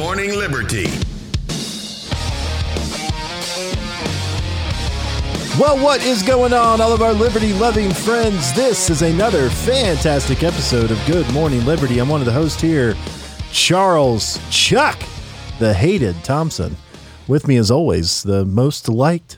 [0.00, 0.86] Morning Liberty.
[5.60, 8.54] Well, what is going on, all of our liberty loving friends?
[8.54, 11.98] This is another fantastic episode of Good Morning Liberty.
[11.98, 12.96] I'm one of the hosts here,
[13.52, 14.98] Charles Chuck,
[15.58, 16.76] the hated Thompson.
[17.28, 19.36] With me, as always, the most liked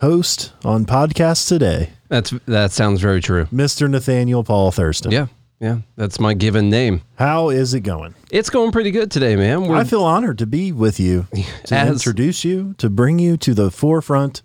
[0.00, 3.44] host on podcasts today, That's that sounds very true.
[3.46, 3.88] Mr.
[3.88, 5.12] Nathaniel Paul Thurston.
[5.12, 5.28] Yeah,
[5.62, 7.00] yeah, that's my given name.
[7.14, 8.14] How is it going?
[8.30, 9.62] It's going pretty good today, man.
[9.68, 11.26] We're, I feel honored to be with you,
[11.66, 14.42] to As- introduce you, to bring you to the forefront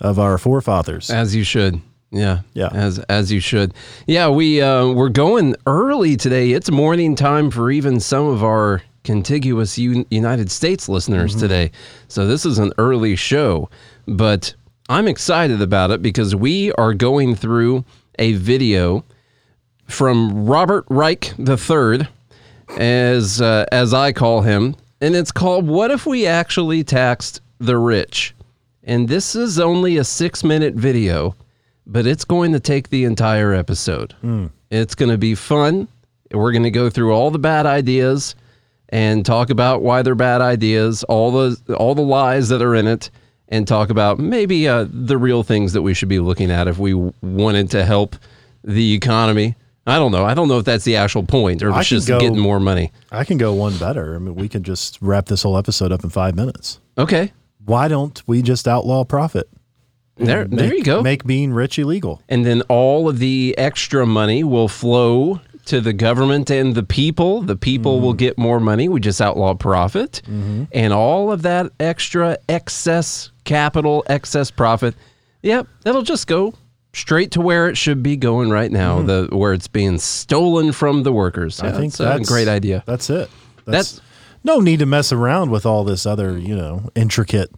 [0.00, 1.10] of our forefathers.
[1.10, 1.80] as you should.
[2.10, 2.68] Yeah, Yeah.
[2.72, 3.74] as as you should.
[4.06, 6.52] Yeah, we uh, we're going early today.
[6.52, 11.40] It's morning time for even some of our contiguous U- United States listeners Mm-hmm.
[11.40, 11.70] today.
[12.06, 13.68] So this is an early show,
[14.06, 14.54] but
[14.88, 17.84] I'm excited about it because we are going through
[18.20, 19.04] a video
[19.86, 22.08] from Robert Reich III,
[22.78, 27.78] as uh, as I call him, and it's called "What If We Actually Taxed the
[27.78, 28.34] Rich?"
[28.82, 31.34] And this is only a six minute video,
[31.86, 34.14] but it's going to take the entire episode.
[34.70, 35.88] It's going to be fun.
[36.30, 38.34] We're going to go through all the bad ideas
[38.88, 42.86] and talk about why they're bad ideas, all the all the lies that are in
[42.86, 43.10] it,
[43.48, 46.78] and talk about maybe uh, the real things that we should be looking at if
[46.78, 48.16] we wanted to help
[48.62, 49.56] the economy.
[49.86, 50.24] I don't know.
[50.24, 52.58] I don't know if that's the actual point or if it's just go- getting more
[52.58, 52.90] money.
[53.12, 54.14] I can go one better.
[54.14, 56.80] I mean, we can just wrap this whole episode up in five minutes.
[56.96, 57.32] Okay,
[57.64, 59.48] Why don't we just outlaw profit?
[60.16, 61.02] there, there you go.
[61.02, 62.22] Make being rich illegal.
[62.28, 67.42] and then all of the extra money will flow to the government and the people.
[67.42, 68.18] The people will mm-hmm.
[68.18, 68.88] get more money.
[68.88, 70.64] We just outlaw profit, mm-hmm.
[70.72, 74.94] and all of that extra excess capital, excess profit.
[75.42, 76.54] Yep, that'll just go
[76.94, 78.98] straight to where it should be going right now.
[78.98, 79.28] Mm-hmm.
[79.30, 81.60] The where it's being stolen from the workers.
[81.60, 82.82] I think it's that's a great idea.
[82.86, 83.28] That's it.
[83.66, 84.00] That's-
[84.46, 87.50] no need to mess around with all this other, you know, intricate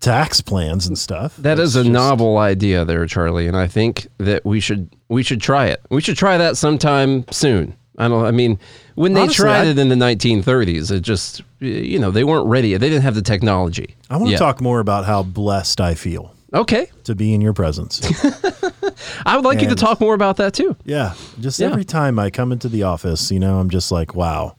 [0.00, 1.36] tax plans and stuff.
[1.38, 4.88] That is It's a just- novel idea there, Charlie, and I think that we should
[5.08, 5.80] we should try it.
[5.90, 7.74] We should try that sometime soon.
[7.96, 8.24] I don't.
[8.24, 8.58] I mean,
[8.96, 12.46] when they Honestly, tried I- it in the 1930s, it just you know they weren't
[12.46, 12.76] ready.
[12.76, 13.94] They didn't have the technology.
[14.10, 14.38] I want to yet.
[14.38, 18.00] talk more about how blessed I feel Okay, to be in your presence.
[19.26, 20.76] I would like you to talk more about that too.
[20.84, 21.14] yeah.
[21.40, 21.66] Just Yeah.
[21.70, 24.56] every time I come into the office, you know, I'm just like, wow.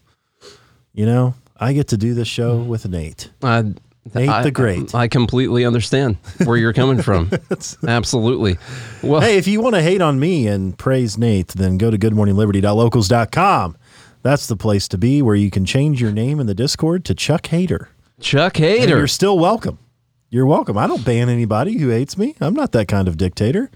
[0.93, 3.29] You know, I get to do this show with Nate.
[3.41, 3.63] Uh,
[4.13, 4.93] Nate I- the Great.
[4.93, 7.31] I completely understand where you're coming from.
[7.87, 8.57] Absolutely.
[9.01, 11.97] Well, Hey, if you want to hate on me and praise Nate, then go to
[11.97, 13.77] goodmorningliberty.locals.com.
[14.21, 17.15] That's the place to be where you can change your name in the Discord to
[17.15, 17.89] Chuck Hater.
[18.19, 19.77] Chuck And you're still welcome.
[20.35, 20.77] You're welcome.
[20.77, 22.35] I don't ban anybody who hates me.
[22.41, 23.71] I'm not that kind of dictator.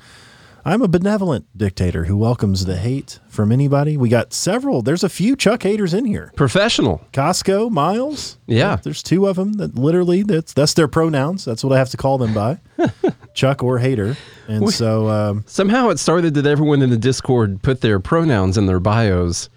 [0.65, 3.95] I'm a benevolent dictator who welcomes the hate from anybody.
[3.95, 4.81] We got several.
[4.81, 6.33] There's a few Chuck haters in here.
[6.35, 6.99] Professional.
[7.13, 8.37] Costco, Miles.
[8.45, 8.75] Yeah.
[8.75, 11.45] There's two of them that literally that's that's their pronouns.
[11.45, 12.59] That's what I have to call them by.
[13.33, 14.17] Chuck or hater.
[14.49, 18.65] And so um, Somehow it started that everyone in the Discord put their pronouns in
[18.65, 19.47] their bios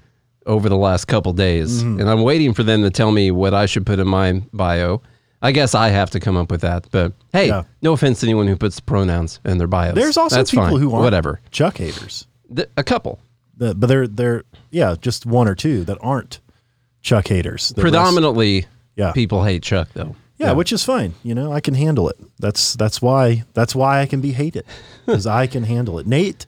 [0.46, 1.82] over the last couple days.
[1.82, 1.98] Mm-hmm.
[1.98, 5.02] And I'm waiting for them to tell me what I should put in my bio.
[5.42, 6.86] I guess I have to come up with that.
[6.90, 7.64] But hey, Yeah.
[7.82, 9.94] no offense to anyone who puts pronouns in their bios.
[9.94, 10.80] there's also That's people fine.
[10.80, 11.40] who aren't Whatever.
[11.50, 12.26] Chuck haters.
[12.54, 13.18] Th- a couple.
[13.56, 16.40] The- but they're they're yeah, just one or two that aren't
[17.02, 17.70] Chuck haters.
[17.70, 18.66] The rest- Predominantly,
[18.96, 19.12] Yeah.
[19.12, 20.14] people hate Chuck, though.
[20.38, 21.14] Yeah, which is fine.
[21.22, 22.16] You know, I can handle it.
[22.40, 24.64] That's that's why that's why I can be hated
[25.06, 26.06] because I can handle it.
[26.06, 26.46] Nate,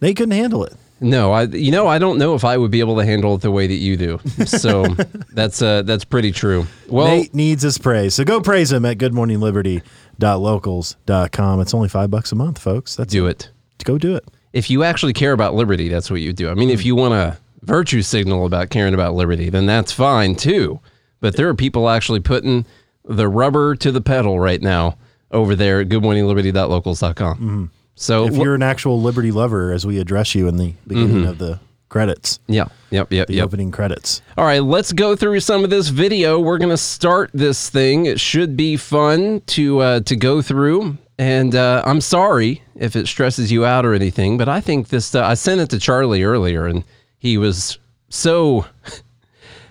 [0.00, 0.74] Nate couldn't handle it.
[1.02, 3.42] No, I you know I don't know if I would be able to handle it
[3.42, 4.20] the way that you do.
[4.46, 4.84] So
[5.32, 6.66] that's uh that's pretty true.
[6.88, 11.60] Well, Nate needs his praise, so go praise him at goodmorningliberty.locals.com.
[11.60, 12.96] It's only five bucks a month, folks.
[12.96, 13.50] That's do it.
[13.84, 14.24] Go do it.
[14.52, 16.48] if you actually care about liberty, that's what you do.
[16.48, 20.36] I mean, if you want to virtue signal about caring about liberty, then that's fine
[20.36, 20.78] too.
[21.20, 22.64] But there are people actually putting
[23.04, 24.96] the rubber to the pedal right now
[25.32, 27.70] over there at goodmorningliberty.locals.com.
[27.94, 31.26] So If wh- you're an actual liberty lover, as we address you in the beginning
[31.26, 33.44] of the credits, yeah, yep, yep, the yep.
[33.44, 34.22] opening credits.
[34.36, 36.40] All right, let's go through some of this video.
[36.40, 38.06] We're gonna start this thing.
[38.06, 40.96] It should be fun to uh, to go through.
[41.18, 45.14] And uh, I'm sorry if it stresses you out or anything, but I think this.
[45.14, 46.84] Uh, I sent it to Charlie earlier, and
[47.18, 47.78] he was
[48.08, 48.66] so.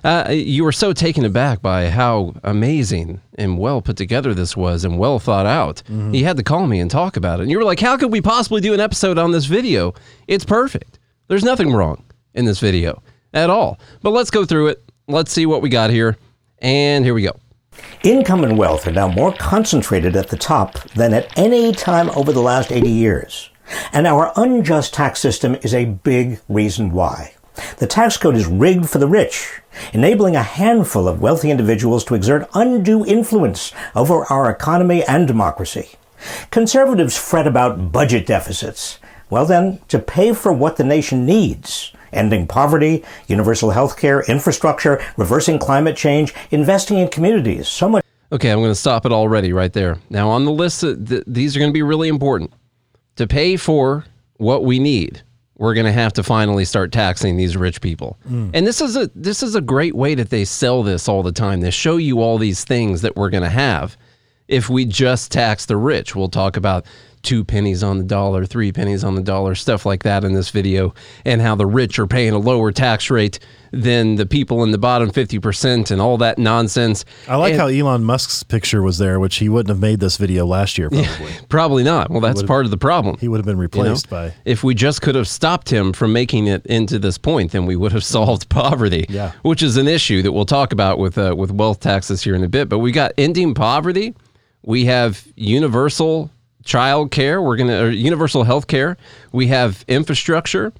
[0.03, 4.83] Uh, you were so taken aback by how amazing and well put together this was
[4.83, 5.83] and well thought out.
[5.89, 7.43] You had to call me and talk about it.
[7.43, 9.93] And you were like, How could we possibly do an episode on this video?
[10.27, 10.99] It's perfect.
[11.27, 12.03] There's nothing wrong
[12.33, 13.01] in this video
[13.33, 13.79] at all.
[14.01, 14.83] But let's go through it.
[15.07, 16.17] Let's see what we got here.
[16.59, 17.39] And here we go.
[18.03, 22.31] Income and wealth are now more concentrated at the top than at any time over
[22.31, 23.49] the last 80 years.
[23.93, 27.33] And our unjust tax system is a big reason why.
[27.77, 29.61] The tax code is rigged for the rich,
[29.93, 35.89] enabling a handful of wealthy individuals to exert undue influence over our economy and democracy.
[36.49, 38.99] Conservatives fret about budget deficits.
[39.29, 45.01] Well, then, to pay for what the nation needs, ending poverty, universal health care, infrastructure,
[45.17, 48.05] reversing climate change, investing in communities, so much.
[48.31, 49.97] Okay, I'm going to stop it already right there.
[50.09, 52.53] Now, on the list, th- these are going to be really important.
[53.17, 54.05] To pay for
[54.37, 55.21] what we need,
[55.61, 58.17] we're going to have to finally start taxing these rich people.
[58.27, 58.49] Mm.
[58.55, 61.31] And this is a this is a great way that they sell this all the
[61.31, 61.61] time.
[61.61, 63.95] They show you all these things that we're going to have
[64.47, 66.15] if we just tax the rich.
[66.15, 66.87] We'll talk about
[67.23, 70.49] two pennies on the dollar, three pennies on the dollar, stuff like that in this
[70.49, 70.93] video,
[71.25, 73.39] and how the rich are paying a lower tax rate
[73.73, 77.05] than the people in the bottom 50% and all that nonsense.
[77.27, 80.17] I like And- how Elon Musk's picture was there, which he wouldn't have made this
[80.17, 80.89] video last year.
[80.89, 82.09] Probably Probably not.
[82.09, 83.15] Well, that's part of the problem.
[83.21, 83.61] he would have been you know?
[83.61, 84.33] replaced by.
[84.43, 87.77] If we just could have stopped him from making it into this point, then we
[87.77, 89.05] would have solved poverty.
[89.07, 89.31] Yeah.
[89.43, 92.43] Which is an issue that we'll talk about with uh, with wealth taxes here in
[92.43, 92.67] a bit.
[92.67, 94.15] But we got ending poverty.
[94.63, 96.29] We have universal
[96.63, 97.41] child care.
[97.41, 98.97] We're gonna universal health care.
[99.31, 100.73] We have infrastructure.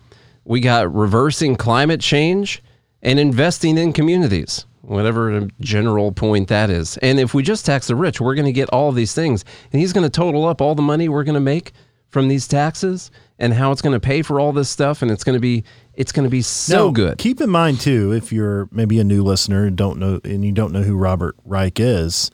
[0.45, 2.63] We got reversing climate change
[3.01, 4.65] and investing in communities.
[4.81, 6.97] Whatever general point that is.
[6.97, 9.45] And if we just tax the rich, we're going to get all of these things.
[9.71, 11.71] And he's going to total up all the money we're going to make
[12.09, 15.23] from these taxes and how it's going to pay for all this stuff and it's
[15.23, 15.63] going to be
[15.93, 17.17] it's going to be so Now, good.
[17.19, 20.51] Keep in mind too, if you're maybe a new listener and don't know, and you
[20.51, 22.31] don't know who Robert Reich is,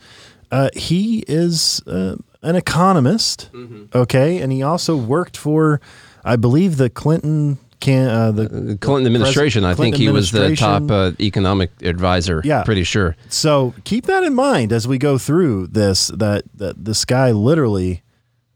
[0.51, 3.49] uh, he is uh, an economist.
[3.53, 3.97] Mm-hmm.
[3.97, 5.81] Okay, and he also worked for,
[6.23, 10.55] I believe, the Clinton can uh, the The Clinton administration, I think he was the
[10.55, 12.41] top uh, economic advisor.
[12.43, 12.63] Yeah.
[12.63, 13.15] Pretty sure.
[13.29, 16.07] So keep that in mind as we go through this.
[16.07, 18.01] That that this guy literally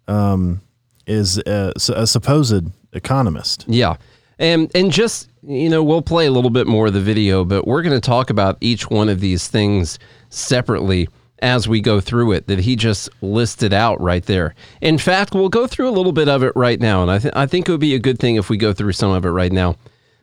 [0.08, 0.62] um,
[1.06, 3.66] is a, a supposed economist.
[3.68, 3.98] Yeah.
[4.40, 7.68] And and just you know, we'll play a little bit more of the video, but
[7.68, 9.98] we're going to talk about each one of these things
[10.30, 11.10] separately
[11.42, 14.54] as we go through it that he just listed out right there.
[14.82, 17.34] In fact, we'll go through a little bit of it right now, and I th-
[17.36, 19.30] I think it would be a good thing if we go through some of it
[19.30, 19.76] right now.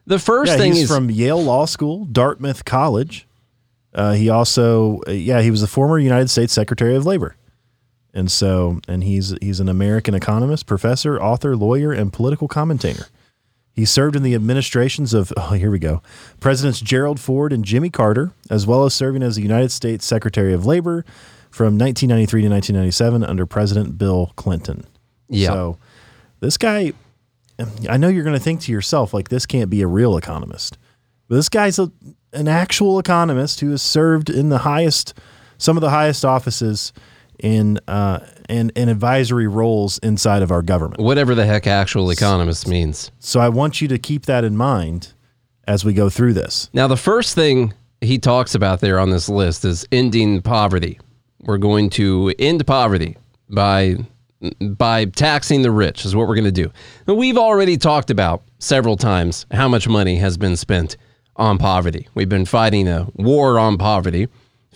[0.07, 3.27] The first Yeah, thing is from Yale Law School, Dartmouth College.
[3.95, 7.37] Uh, he also, uh, yeah, he was the former United States Secretary of Labor,
[8.15, 13.07] and so, and he's he's an American economist, professor, author, lawyer, and political commentator.
[13.79, 16.03] He served in the administrations of, oh, here we go,
[16.41, 20.53] Presidents Gerald Ford and Jimmy Carter, as well as serving as the United States Secretary
[20.53, 21.05] of Labor
[21.53, 24.85] from 1993 to 1997 under President Bill Clinton.
[25.29, 25.51] Yeah.
[25.51, 25.79] So
[26.41, 26.93] this guy,
[27.89, 30.77] I know you're going to think to yourself, like, this can't be a real economist.
[31.29, 31.93] But this guy's a,
[32.33, 35.15] an actual economist who has served in the highest,
[35.57, 36.93] some of the highest offices
[37.39, 41.01] in, uh, in, in advisory roles inside of our government.
[41.01, 43.11] whatever the heck actual economist means.
[43.19, 45.13] So I want you to keep that in mind
[45.67, 46.71] as we go through this.
[46.73, 50.99] Now, the first thing he talks about there on this list is ending poverty.
[51.41, 53.17] We're going to end poverty
[53.49, 53.97] by
[54.61, 56.71] by taxing the rich is what we're going to do.
[57.13, 60.97] We've already talked about several times how much money has been spent
[61.35, 62.07] on poverty.
[62.15, 64.29] We've been fighting a war on poverty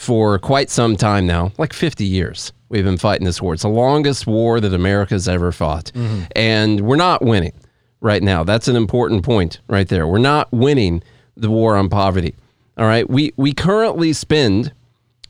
[0.03, 2.53] for quite some time now, like 50 years.
[2.69, 3.55] We've been fighting this war.
[3.55, 5.93] It's the longest war that America's ever fought.
[5.95, 6.25] Mm-hmm.
[6.35, 7.53] And we're not winning
[8.01, 8.43] right now.
[8.43, 10.07] That's an important point right there.
[10.07, 11.03] We're not winning
[11.37, 12.35] the war on poverty.
[12.77, 13.09] All right.
[13.09, 14.73] We we currently spend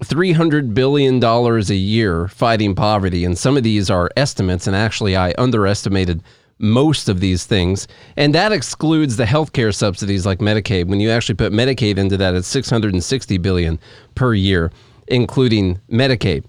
[0.02, 3.24] $300 billion a year fighting poverty.
[3.24, 4.66] And some of these are estimates.
[4.66, 6.22] And actually, I underestimated
[6.62, 7.88] most of these things.
[8.16, 10.86] And that excludes the healthcare subsidies like Medicaid.
[10.86, 13.78] When you actually put Medicaid into that, it's 660 billion
[14.14, 14.72] per year,
[15.08, 16.44] including Medicaid.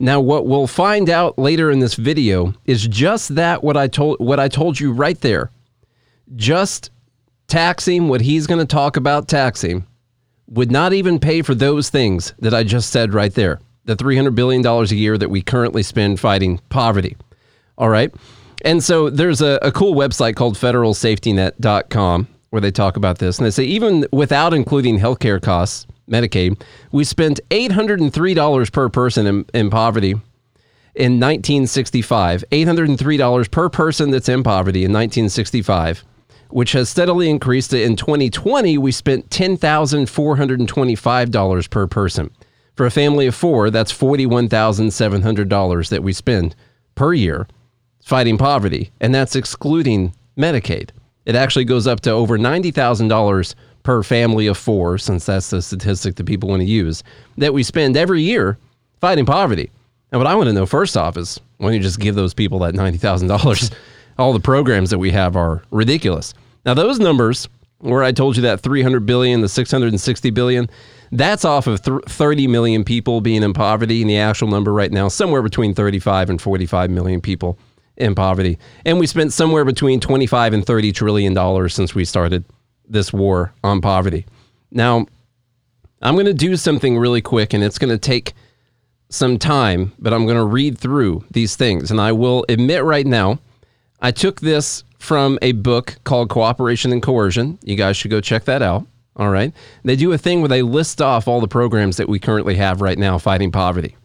[0.00, 4.20] Now, what we'll find out later in this video is just that what I told
[4.20, 5.50] what I told you right there.
[6.36, 6.90] Just
[7.48, 9.86] taxing what he's going to talk about taxing
[10.46, 13.60] would not even pay for those things that I just said right there.
[13.84, 17.16] The $300 billion a year that we currently spend fighting poverty.
[17.76, 18.14] All right.
[18.62, 23.38] And so there's a, a cool website called federalsafetynet.com where they talk about this.
[23.38, 26.60] And they say even without including healthcare costs, Medicaid,
[26.90, 30.12] we spent $803 per person in, in poverty
[30.94, 32.44] in 1965.
[32.50, 36.04] $803 per person that's in poverty in 1965
[36.50, 37.72] which has steadily increased.
[37.72, 42.30] In 2020, we spent $10,425 per person.
[42.74, 46.56] For a family of four, that's $41,700 that we spend
[46.94, 47.46] per year
[48.08, 50.88] fighting poverty, and that's excluding Medicaid.
[51.26, 56.16] It actually goes up to over $90,000 per family of four, since that's the statistic
[56.16, 57.04] that people want to use,
[57.36, 58.56] that we spend every year
[58.98, 59.70] fighting poverty.
[60.10, 62.32] And what I want to know first off is why don't you just give those
[62.32, 63.74] people that $90,000,
[64.18, 66.32] all the programs that we have are ridiculous.
[66.64, 67.46] Now, those numbers
[67.80, 70.70] where I told you that 300 billion, the 660 billion,
[71.12, 74.00] that's off of 30 million people being in poverty.
[74.00, 77.58] And the actual number right now, somewhere between 35 and 45 million people
[77.98, 78.58] in poverty.
[78.86, 82.44] And we spent somewhere between 25 and 30 trillion dollars since we started
[82.88, 84.24] this war on poverty.
[84.70, 85.06] Now,
[86.00, 88.32] I'm going to do something really quick and it's going to take
[89.10, 91.90] some time, but I'm going to read through these things.
[91.90, 93.40] And I will admit right now,
[94.00, 97.58] I took this from a book called Cooperation and Coercion.
[97.62, 98.86] You guys should go check that out.
[99.16, 99.52] All right.
[99.82, 102.80] They do a thing where they list off all the programs that we currently have
[102.80, 103.96] right now fighting poverty.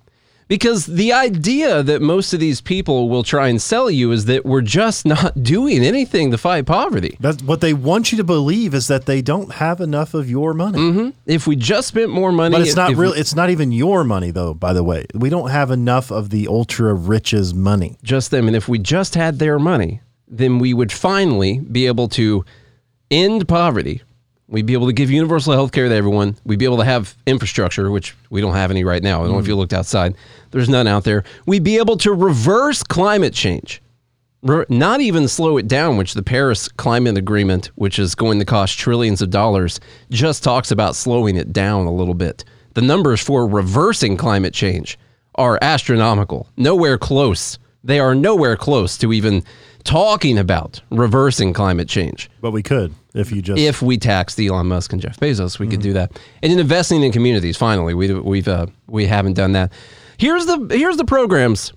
[0.53, 4.45] Because the idea that most of these people will try and sell you is that
[4.45, 7.17] we're just not doing anything to fight poverty.
[7.19, 10.53] That's what they want you to believe is that they don't have enough of your
[10.53, 10.77] money.
[10.77, 11.09] Mm-hmm.
[11.25, 13.13] If we just spent more money, But it's not real.
[13.13, 14.53] It's not even your money, though.
[14.53, 17.97] By the way, we don't have enough of the ultra riches money.
[18.03, 18.45] just them.
[18.45, 22.45] And if we just had their money, then we would finally be able to
[23.09, 24.03] end poverty.
[24.53, 26.37] We'd be able to give universal health care to everyone.
[26.45, 29.21] We'd be able to have infrastructure, which we don't have any right now.
[29.21, 29.57] I don't know if you mm.
[29.57, 30.13] looked outside.
[30.51, 31.23] There's none out there.
[31.47, 33.81] We'd be able to reverse climate change.
[34.43, 38.45] Re- Not even slow it down, which the Paris Climate Agreement, which is going to
[38.45, 39.79] cost trillions of dollars,
[40.11, 42.45] just talks about slowing it down a little bit.
[42.75, 44.99] The numbers for reversing climate change
[45.33, 47.57] are astronomical, nowhere close.
[47.83, 49.43] They are nowhere close to even
[49.83, 52.29] talking about reversing climate change.
[52.41, 55.67] But we could if you just If we taxed Elon Musk and Jeff Bezos, we
[55.67, 56.11] could do that.
[56.41, 59.71] And in investing in communities, finally, we we've uh, we haven't done that.
[60.17, 61.73] Here's the here's the programs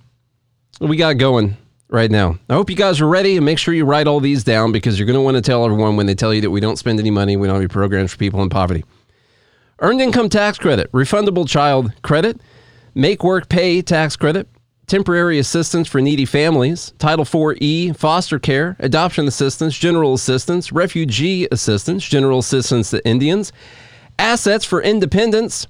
[0.79, 1.57] we got going
[1.89, 2.37] right now.
[2.49, 4.99] I hope you guys are ready and make sure you write all these down because
[4.99, 6.99] you're going to want to tell everyone when they tell you that we don't spend
[6.99, 8.83] any money, we don't have any programs for people in poverty.
[9.79, 12.41] Earned income tax credit, refundable child credit,
[12.95, 14.47] make work pay tax credit,
[14.87, 22.07] temporary assistance for needy families, Title IV-E, foster care, adoption assistance, general assistance, refugee assistance,
[22.07, 23.51] general assistance to Indians,
[24.17, 25.67] assets for independence,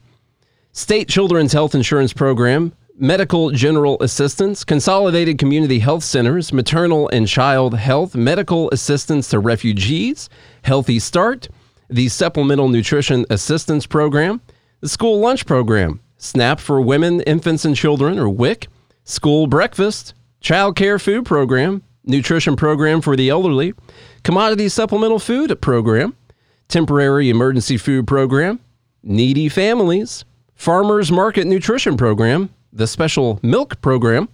[0.71, 7.73] state children's health insurance program, medical general assistance, consolidated community health centers, maternal and child
[7.73, 10.29] health, medical assistance to refugees,
[10.61, 11.49] Healthy Start,
[11.89, 14.41] the Supplemental Nutrition Assistance Program,
[14.81, 18.67] the School Lunch Program, SNAP for Women, Infants, and Children, or WIC,
[19.07, 23.73] School Breakfast, Child Care Food Program, Nutrition Program for the Elderly,
[24.23, 26.13] Commodity Supplemental Food Program,
[26.67, 28.59] Temporary Emergency Food Program,
[29.01, 34.27] Needy Families, Farmers Market Nutrition Program, the Special Milk Program,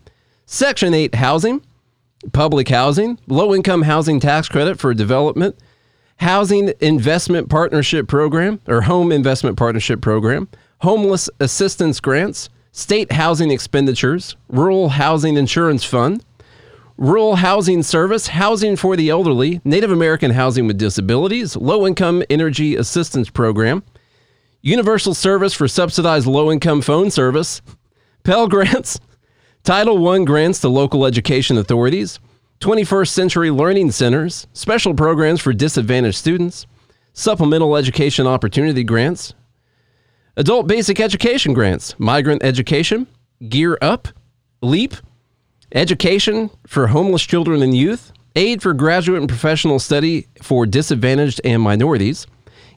[0.48, 1.62] Section 8 Housing,
[2.32, 5.56] Public Housing, Low Income Housing Tax Credit for Development,
[6.18, 10.48] Housing Investment Partnership Program or Home Investment Partnership Program,
[10.82, 16.25] Homeless Assistance Grants, State Housing Expenditures, Rural Housing Insurance Fund,
[16.98, 22.75] Rural Housing Service, Housing for the Elderly, Native American Housing with Disabilities, Low Income Energy
[22.75, 23.84] Assistance Program,
[24.63, 27.62] Universal Service for Subsidized Low Income Phone Service,
[28.24, 29.00] Pell Grants,
[29.63, 32.20] Title I grants to local education authorities,
[32.60, 36.65] 21st Century Learning Centers, special programs for disadvantaged students,
[37.13, 39.36] supplemental education opportunity grants,
[40.36, 43.08] adult basic education grants, migrant education,
[43.48, 44.08] Gear Up,
[44.62, 44.96] LEAP,
[45.74, 51.62] education for homeless children and youth, aid for graduate and professional study for disadvantaged and
[51.62, 52.25] minorities,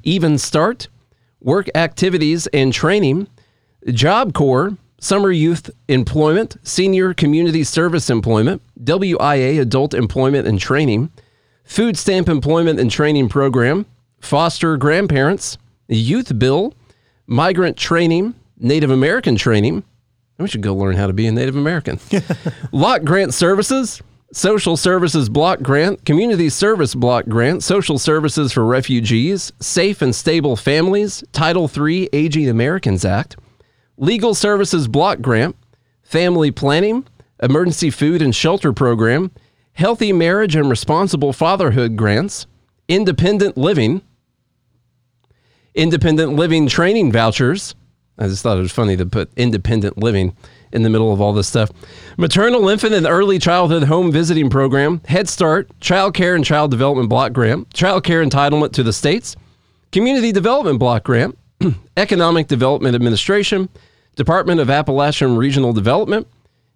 [0.03, 0.89] Even Start,
[1.41, 3.29] work activities and training,
[3.89, 11.11] Job Corps, summer youth employment, senior community service employment, WIA adult employment and training,
[11.65, 13.87] food stamp employment and training program,
[14.21, 15.59] foster grandparents,
[15.89, 16.73] YouthBuild,
[17.27, 19.85] migrant training, Native American training.
[20.39, 21.99] We should go learn how to be a Native American.
[22.73, 24.03] Lot grant services,
[24.33, 30.57] social services block grant, community service block grant, social services for refugees, safe and stable
[30.57, 33.37] families, Title III Aging Americans Act,
[33.97, 35.57] legal services block grant,
[36.03, 37.07] family planning,
[37.43, 39.31] emergency food and shelter program,
[39.73, 42.47] healthy marriage and responsible fatherhood grants,
[42.89, 44.03] independent living,
[45.77, 47.75] independent living training vouchers.
[48.19, 50.35] I just thought it was funny to put independent living
[50.73, 51.71] in the middle of all this stuff.
[52.17, 57.09] Maternal, infant, and early childhood home visiting program, Head Start, Child Care and Child Development
[57.09, 59.37] Block Grant, Child Care Entitlement to the States,
[59.93, 61.39] Community Development Block Grant,
[61.97, 63.69] Economic Development Administration,
[64.17, 66.27] Department of Appalachian Regional Development,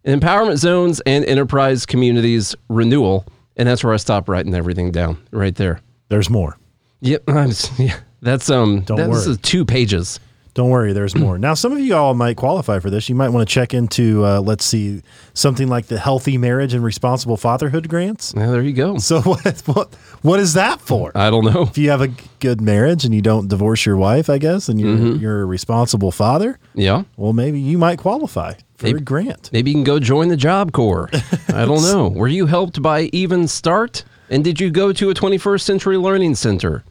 [0.07, 3.27] Empowerment Zones, and Enterprise Communities Renewal.
[3.57, 5.81] And that's where I stop writing everything down right there.
[6.09, 6.57] There's more.
[7.01, 8.81] Yep, I'm yeah, that's um.
[8.83, 10.21] Don't that- This is two pages.
[10.53, 11.39] Don't worry, there's more.
[11.39, 13.09] Now, some of you all might qualify for this.
[13.09, 15.01] You might want to check into, uh, let's see,
[15.33, 18.35] something like the Healthy Marriage and Responsible Fatherhood grants.
[18.37, 18.99] Yeah, there you go.
[18.99, 21.13] So, what what what is that for?
[21.15, 21.63] I don't know.
[21.63, 22.09] If you have a
[22.41, 25.21] good marriage and you don't divorce your wife, I guess, and you're Mm-hmm.
[25.23, 27.05] you're a responsible father, Yeah.
[27.17, 29.51] well, maybe you might qualify for Maybe- a grant.
[29.53, 31.09] Maybe you can go join the Job Corps.
[31.49, 32.09] I don't know.
[32.09, 34.03] Were you helped by Even Start?
[34.29, 36.83] And did you go to a 21st Century Learning Center?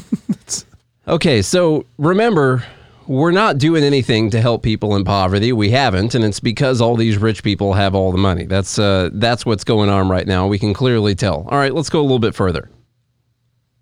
[1.08, 2.64] okay, so remember,
[3.06, 5.52] we're not doing anything to help people in poverty.
[5.52, 8.44] We haven't, and it's because all these rich people have all the money.
[8.44, 10.46] That's uh, that's what's going on right now.
[10.46, 11.46] We can clearly tell.
[11.50, 12.70] All right, let's go a little bit further.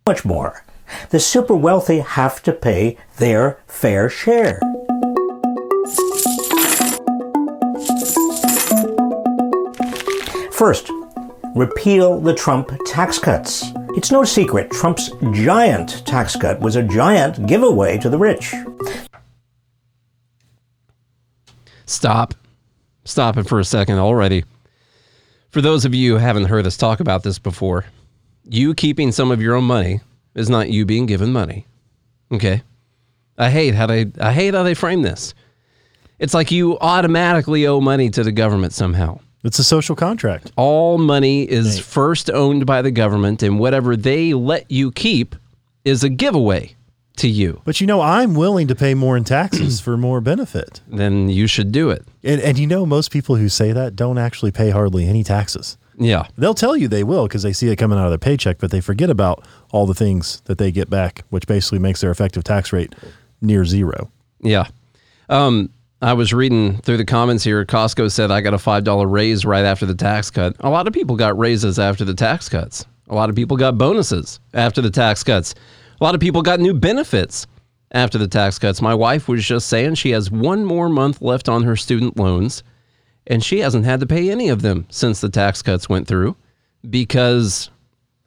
[0.07, 0.65] much more.
[1.11, 4.61] The super wealthy have to pay their fair share.
[10.53, 10.91] First,
[11.55, 13.73] repeal the Trump tax cuts.
[13.97, 18.55] It's no secret Trump's giant tax cut was a giant giveaway to the rich.
[21.87, 22.35] Stop.
[23.05, 24.45] Stop it for a second already.
[25.51, 27.87] For those of you who haven't heard us talk about this before,
[28.45, 30.01] you keeping some of your own money
[30.37, 31.67] is not you being given money.
[32.31, 32.63] Okay?
[33.37, 35.35] I hate how they I hate how they frame this.
[36.21, 39.19] It's like you automatically owe money to the government somehow.
[39.43, 40.53] It's a social contract.
[40.57, 45.35] All money is first owned by the government and whatever they let you keep
[45.85, 46.77] is a giveaway
[47.17, 47.61] to you.
[47.65, 50.81] But you know, I'm willing to pay more in taxes for more benefit.
[50.89, 52.05] Then you should do it.
[52.23, 55.79] And, and you know, most people who say that don't actually pay hardly any taxes.
[55.99, 56.27] Yeah.
[56.37, 58.71] They'll tell you they will because they see it coming out of their paycheck, but
[58.71, 62.43] they forget about all the things that they get back, which basically makes their effective
[62.43, 62.95] tax rate
[63.43, 64.11] near zero.
[64.41, 64.69] Yeah.
[65.29, 65.71] Um,
[66.03, 67.63] I was reading through the comments here.
[67.67, 70.57] Costco said I got a $5 raise right after the tax cut.
[70.61, 72.87] A lot of people got raises after the tax cuts.
[73.09, 75.55] A lot of people got bonuses after the tax cuts.
[76.01, 77.47] A lot of people got new benefits
[77.93, 78.81] after the tax cuts.
[78.81, 82.63] My wife was just saying she has one more month left on her student loans,
[83.27, 86.35] and she hasn't had to pay any of them since the tax cuts went through
[86.89, 87.69] because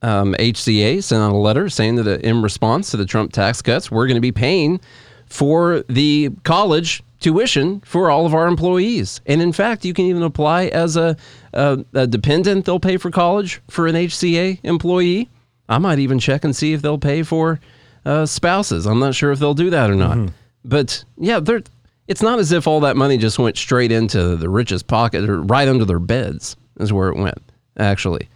[0.04, 3.64] um, HCA sent out a letter saying that uh, in response to the Trump tax
[3.64, 4.80] cuts, we're going to be paying
[5.26, 9.22] for the college tuition for all of our employees.
[9.26, 11.18] And in fact, you can even apply as a,
[11.54, 12.66] a, a dependent.
[12.66, 15.30] They'll pay for college for an HCA employee.
[15.68, 17.60] I might even check and see if they'll pay for
[18.06, 18.86] uh, spouses.
[18.86, 20.32] I'm not sure if they'll do that or not.
[20.66, 21.64] But yeah, they're.
[22.08, 25.42] It's not as if all that money just went straight into the richest pocket or
[25.42, 27.42] right under their beds, is where it went,
[27.78, 28.28] actually.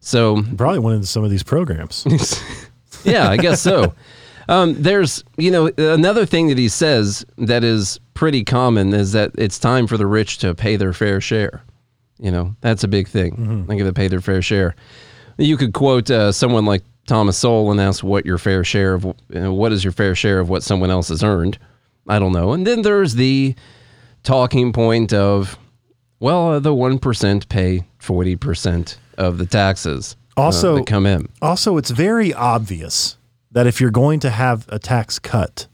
[0.00, 2.06] So Probably went into some of these programs.
[3.04, 3.94] yeah, I guess so.
[4.48, 9.32] Um, there's, you know, another thing that he says that is pretty common is that
[9.36, 11.62] it's time for the rich to pay their fair share.
[12.18, 13.66] You know, that's a big thing.
[13.66, 14.76] They got to pay their fair share.
[15.36, 19.04] You could quote uh, someone like Thomas Sowell and ask what your fair share of,
[19.04, 21.58] you know, what is your fair share of what someone else has earned.
[22.08, 22.52] I don't know.
[22.52, 23.54] And then there's the
[24.22, 25.58] talking point of,
[26.20, 31.06] well, uh, the one percent pay forty percent of the taxes uh, Also- that come
[31.06, 31.28] in.
[31.42, 33.16] Also, it's very obvious
[33.54, 35.66] that if you're going to have a tax cut,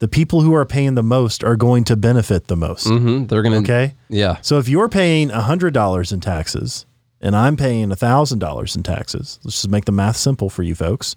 [0.00, 2.86] the people who are paying the most are going to benefit the most.
[2.86, 3.94] hmm They're gonna Okay.
[4.08, 4.36] Yeah.
[4.42, 6.86] So if you're paying $100 in taxes
[7.20, 11.16] and I'm paying $1,000 in taxes, let's just make the math simple for you folks.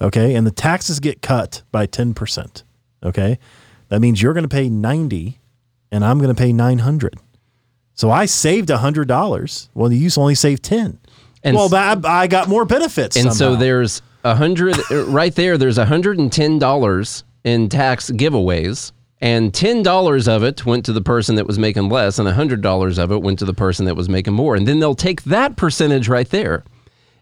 [0.00, 0.34] Okay.
[0.34, 2.62] And the taxes get cut by 10%.
[3.04, 3.38] Okay.
[3.88, 5.38] That means you're going to pay 90
[5.92, 7.14] and I'm going to pay 900.
[7.94, 9.68] So I saved $100.
[9.72, 10.98] Well, you only saved 10.
[11.44, 13.16] And well, that, I got more benefits.
[13.16, 15.56] And so there's a hundred er, right there.
[15.56, 20.84] There's a hundred and ten dollars in tax giveaways, and ten dollars of it went
[20.86, 23.44] to the person that was making less, and a hundred dollars of it went to
[23.44, 24.56] the person that was making more.
[24.56, 26.64] And then they'll take that percentage right there,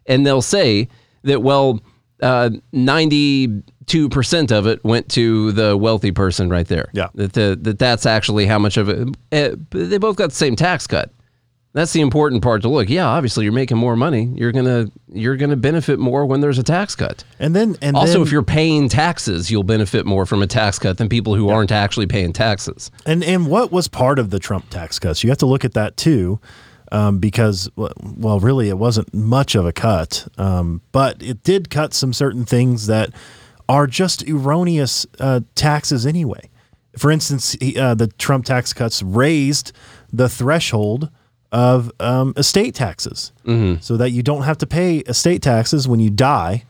[0.07, 0.89] and they'll say
[1.25, 1.81] that well,
[2.23, 6.89] uh, ninety-two percent of it went to the wealthy person right there.
[6.95, 7.09] Yeah.
[7.17, 9.15] that the, that that's actually how much of it.
[9.31, 11.11] but they both got the same tax cut.
[11.75, 12.89] That's the important part to look.
[12.89, 14.33] Yeah, obviously you're making more money.
[14.37, 17.25] You're gonna you're gonna benefit more when there's a tax cut.
[17.41, 20.79] and then, and Also, then, if you're paying taxes, you'll benefit more from a tax
[20.79, 22.93] cut than people who aren't actually paying taxes.
[23.05, 25.25] And and what was part of the Trump tax cuts?
[25.25, 26.39] You have to look at that too,
[26.93, 31.93] um, because well, really, it wasn't much of a cut, um, but it did cut
[31.93, 33.11] some certain things that
[33.69, 36.51] are just erroneous uh, taxes anyway.
[36.97, 39.73] For instance, he, uh, the Trump tax cuts raised
[40.13, 41.11] the threshold
[41.55, 43.33] of um, estate taxes,
[43.81, 46.65] so that you don't have to pay estate taxes when you die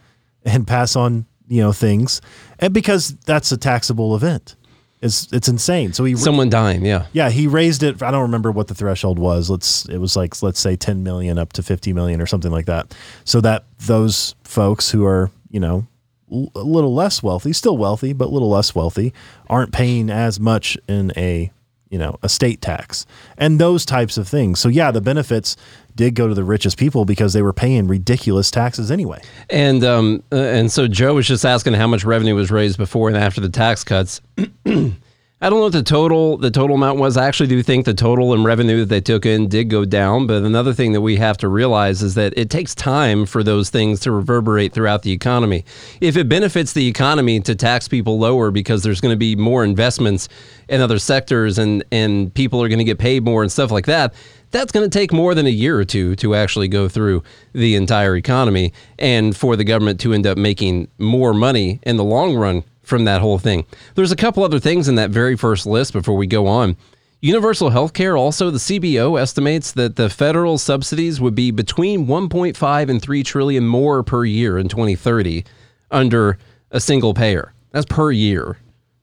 [0.45, 2.21] and pass on you know things,
[2.59, 4.57] and because that's a taxable event.
[5.01, 5.93] It's it's insane.
[5.93, 7.07] So he Someone dying, yeah.
[7.13, 8.03] yeah, he raised it.
[8.03, 9.51] I don't remember what the threshold was.
[9.51, 12.67] Let's it was like let's say 10 million up to 50 million or something like
[12.67, 12.95] that.
[13.25, 15.87] So that those folks who are, you know,
[16.31, 19.13] a little less wealthy, still wealthy, but a little less wealthy,
[19.51, 21.53] aren't paying as much in a
[21.95, 23.07] you know estate tax
[23.39, 24.59] and those types of things.
[24.59, 25.57] So yeah, the benefits
[25.95, 29.23] did go to the richest people because they were paying ridiculous taxes anyway.
[29.49, 33.09] And um, uh, and so Joe was just asking how much revenue was raised before
[33.09, 34.21] and after the tax cuts.
[35.45, 37.19] I don't know what the total the total amount was.
[37.19, 40.27] I actually do think the total in revenue that they took in did go down.
[40.27, 43.69] But another thing that we have to realize is that it takes time for those
[43.69, 45.67] things to reverberate throughout the economy.
[46.01, 49.65] If it benefits the economy to tax people lower because there's going to be more
[49.65, 50.31] investments
[50.71, 53.85] in other sectors and and people are going to get paid more and stuff like
[53.85, 54.15] that,
[54.51, 57.75] that's going to take more than a year or two to actually go through the
[57.75, 62.35] entire economy and for the government to end up making more money in the long
[62.35, 63.65] run from that whole thing.
[63.95, 66.77] There's a couple other things in that very first list before we go on.
[67.21, 72.89] Universal health care, also, the CBO estimates that the federal subsidies would be between 1.5
[72.91, 75.45] and 3 trillion more per year in 2030
[75.91, 76.37] under
[76.71, 77.55] a single payer.
[77.71, 78.59] That's per year,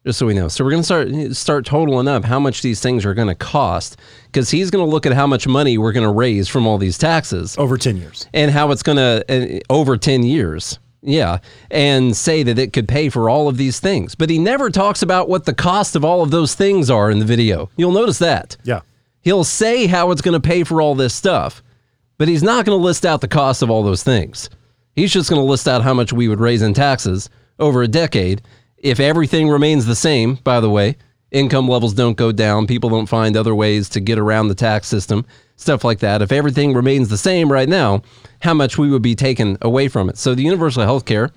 [0.05, 0.49] just so we know.
[0.49, 3.33] So we're going to start start totaling up how much these things are going to
[3.35, 6.67] cost because he's going to look at how much money we're going to raise from
[6.67, 8.27] all these taxes Over 10 years.
[8.35, 9.25] and how it's going to
[9.57, 10.77] uh, over 10 years.
[11.03, 11.39] Yeah,
[11.71, 14.13] and say that it could pay for all of these things.
[14.13, 17.19] But he never talks about what the cost of all of those things are in
[17.19, 17.71] the video.
[17.75, 18.55] You'll notice that.
[18.63, 18.81] Yeah.
[19.21, 21.63] He'll say how it's going to pay for all this stuff,
[22.17, 24.49] but he's not going to list out the cost of all those things.
[24.95, 27.87] He's just going to list out how much we would raise in taxes over a
[27.87, 28.41] decade
[28.77, 30.97] if everything remains the same, by the way.
[31.31, 34.87] Income levels don't go down, people don't find other ways to get around the tax
[34.87, 35.25] system,
[35.61, 36.21] stuff like that.
[36.21, 38.01] If everything remains the same right now,
[38.41, 40.17] how much we would be taken away from it.
[40.17, 41.29] So the universal health care,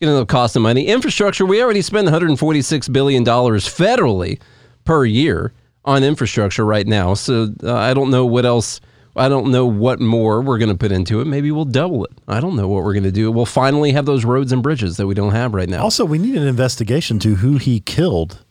[0.00, 0.86] you know, the cost of money.
[0.86, 4.40] Infrastructure, we already spend $146 billion federally
[4.84, 5.52] per year
[5.84, 7.14] on infrastructure right now.
[7.14, 8.80] So uh, I don't know what else.
[9.14, 11.26] I don't know what more we're going to put into it.
[11.26, 12.12] Maybe we'll double it.
[12.26, 13.30] I don't know what we're going to do.
[13.30, 15.82] We'll finally have those roads and bridges that we don't have right now.
[15.82, 18.42] Also, we need an investigation to who he killed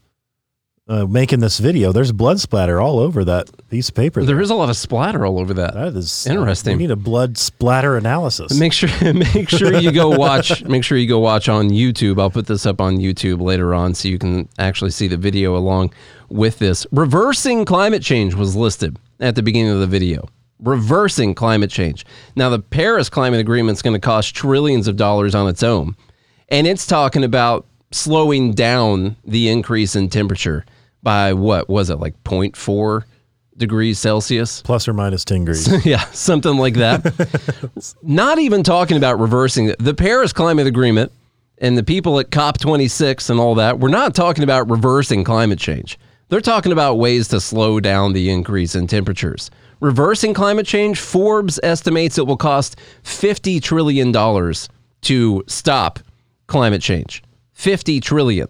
[0.91, 1.93] uh, making this video.
[1.93, 4.25] There's blood splatter all over that piece of paper.
[4.25, 5.73] There is a lot of splatter all over that.
[5.73, 6.75] That is Interesting.
[6.75, 8.59] we need a blood splatter analysis.
[8.59, 12.19] Make sure make sure you go watch make sure you go watch on YouTube.
[12.19, 15.55] I'll put this up on YouTube later on so you can actually see the video
[15.55, 15.93] along
[16.27, 16.85] with this.
[16.91, 20.27] Reversing climate change was listed at the beginning of the video.
[20.59, 22.05] Reversing climate change.
[22.35, 25.95] Now the Paris Climate Agreement is going to cost trillions of dollars on its own.
[26.49, 30.65] And it's talking about slowing down the increase in temperature
[31.03, 33.03] by what was it like 0.4
[33.57, 34.61] degrees Celsius?
[34.61, 35.85] Plus or minus 10 degrees.
[35.85, 37.95] yeah, something like that.
[38.01, 39.79] Not even talking about reversing it.
[39.79, 41.11] the Paris Climate Agreement
[41.57, 43.79] and the people at COP26 and all that.
[43.79, 45.99] We're not talking about reversing climate change.
[46.29, 49.51] They're talking about ways to slow down the increase in temperatures.
[49.79, 54.11] Reversing climate change, Forbes estimates it will cost $50 trillion
[55.01, 55.99] to stop
[56.47, 57.21] climate change.
[57.53, 58.47] 50 trillion.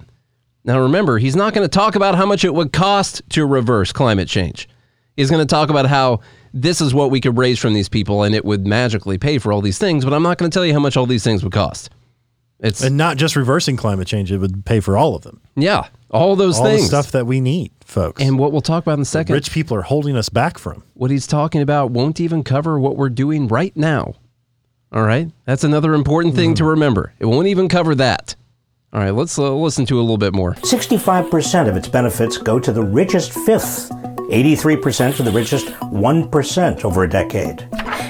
[0.64, 3.92] Now remember, he's not going to talk about how much it would cost to reverse
[3.92, 4.70] climate change.
[5.18, 6.22] He's going to talk about how
[6.54, 9.52] this is what we could raise from these people and it would magically pay for
[9.52, 11.44] all these things, but I'm not going to tell you how much all these things
[11.44, 11.90] would cost.
[12.60, 15.42] It's and not just reversing climate change, it would pay for all of them.
[15.56, 16.60] yeah, all those things.
[16.60, 16.82] All things.
[16.82, 18.22] the stuff that we need, folks.
[18.22, 19.34] and what we'll talk about in a second.
[19.34, 20.84] rich people are holding us back from.
[20.94, 24.14] what he's talking about won't even cover what we're doing right now.
[24.92, 25.32] All right?
[25.46, 26.58] That's another important thing mm.
[26.58, 27.14] to remember.
[27.18, 28.36] It won't even cover that.
[28.94, 30.56] All right, let's uh, listen to a little bit more.
[30.56, 37.04] 65% of its benefits go to the richest fifth, 83% to the richest 1% over
[37.06, 37.62] a decade.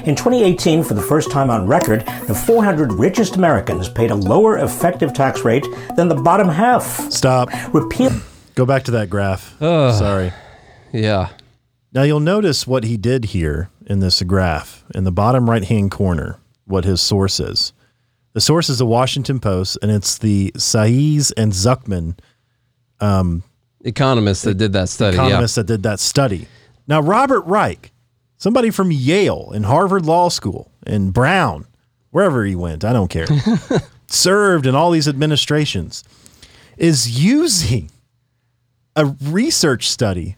[0.07, 4.57] In 2018, for the first time on record, the 400 richest Americans paid a lower
[4.57, 7.11] effective tax rate than the bottom half.
[7.11, 7.49] Stop.
[7.75, 8.09] Repeal.
[8.55, 9.55] Go back to that graph.
[9.59, 10.33] Sorry.
[10.91, 11.29] Yeah.
[11.93, 15.91] Now you'll notice what he did here in this graph in the bottom right hand
[15.91, 17.71] corner, what his source is.
[18.33, 22.17] The source is the Washington Post, and it's the Saez and Zucman
[22.99, 23.43] um,
[23.83, 25.17] Economists that did that study.
[25.17, 26.47] economists that did that study.
[26.87, 27.91] Now, Robert Reich,
[28.37, 31.65] somebody from Yale and Harvard Law School and Brown,
[32.11, 33.27] wherever he went, I don't care,
[34.07, 36.03] served in all these administrations,
[36.77, 37.89] is using
[38.95, 40.37] a research study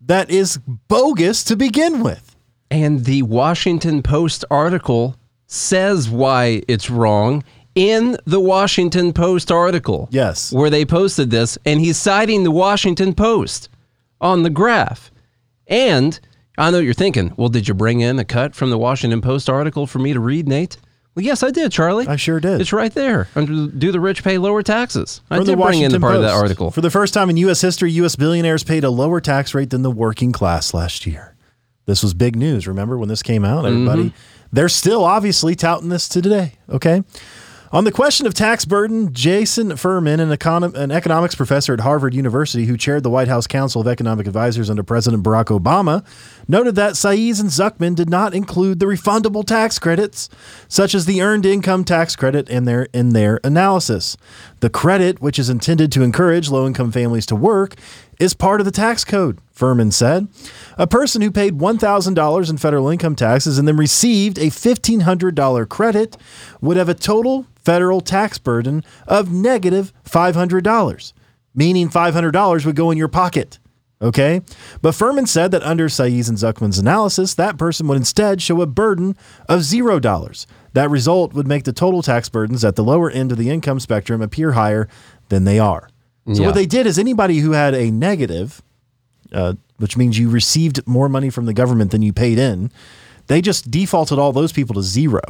[0.00, 0.58] that is
[0.88, 2.34] bogus to begin with.
[2.70, 5.16] And the Washington Post article
[5.52, 10.08] says why it's wrong in the Washington Post article.
[10.10, 10.52] Yes.
[10.52, 13.68] Where they posted this, and he's citing the Washington Post
[14.20, 15.10] on the graph.
[15.66, 16.18] And
[16.58, 19.48] I know you're thinking, well, did you bring in a cut from the Washington Post
[19.48, 20.76] article for me to read, Nate?
[21.14, 22.06] Well, yes, I did, Charlie.
[22.06, 22.60] I sure did.
[22.62, 23.28] It's right there.
[23.34, 25.20] Do the rich pay lower taxes?
[25.30, 26.42] I From did bring in the part of that Post.
[26.42, 26.70] article.
[26.70, 27.60] For the first time in U.S.
[27.60, 28.16] history, U.S.
[28.16, 31.34] billionaires paid a lower tax rate than the working class last year.
[31.84, 32.66] This was big news.
[32.66, 33.66] Remember when this came out?
[33.66, 34.31] Everybody, Mm-hmm.
[34.52, 36.54] They're still obviously touting this to today.
[36.68, 37.02] Okay.
[37.72, 42.12] On the question of tax burden, Jason Furman, an, econo- an economics professor at Harvard
[42.12, 46.04] University who chaired the White House Council of Economic Advisors under President Barack Obama,
[46.46, 50.28] noted that Saez and Zucman did not include the refundable tax credits,
[50.68, 54.18] such as the earned income tax credit, in their in their analysis.
[54.60, 57.76] The credit, which is intended to encourage low-income families to work,
[58.18, 60.28] is part of the tax code, Furman said.
[60.78, 66.16] A person who paid $1,000 in federal income taxes and then received a $1,500 credit
[66.60, 71.12] would have a total federal tax burden of negative $500,
[71.54, 73.58] meaning $500 would go in your pocket.
[74.02, 74.40] Okay.
[74.80, 78.66] But Furman said that under Saez and Zucman's analysis, that person would instead show a
[78.66, 79.16] burden
[79.48, 80.46] of zero dollars.
[80.72, 83.78] That result would make the total tax burdens at the lower end of the income
[83.78, 84.88] spectrum appear higher
[85.28, 85.88] than they are.
[86.26, 86.46] So Yeah.
[86.46, 88.62] what they did is anybody who had a negative,
[89.32, 92.70] uh, which means you received more money from the government than you paid in,
[93.26, 95.20] they just defaulted all those people to zero,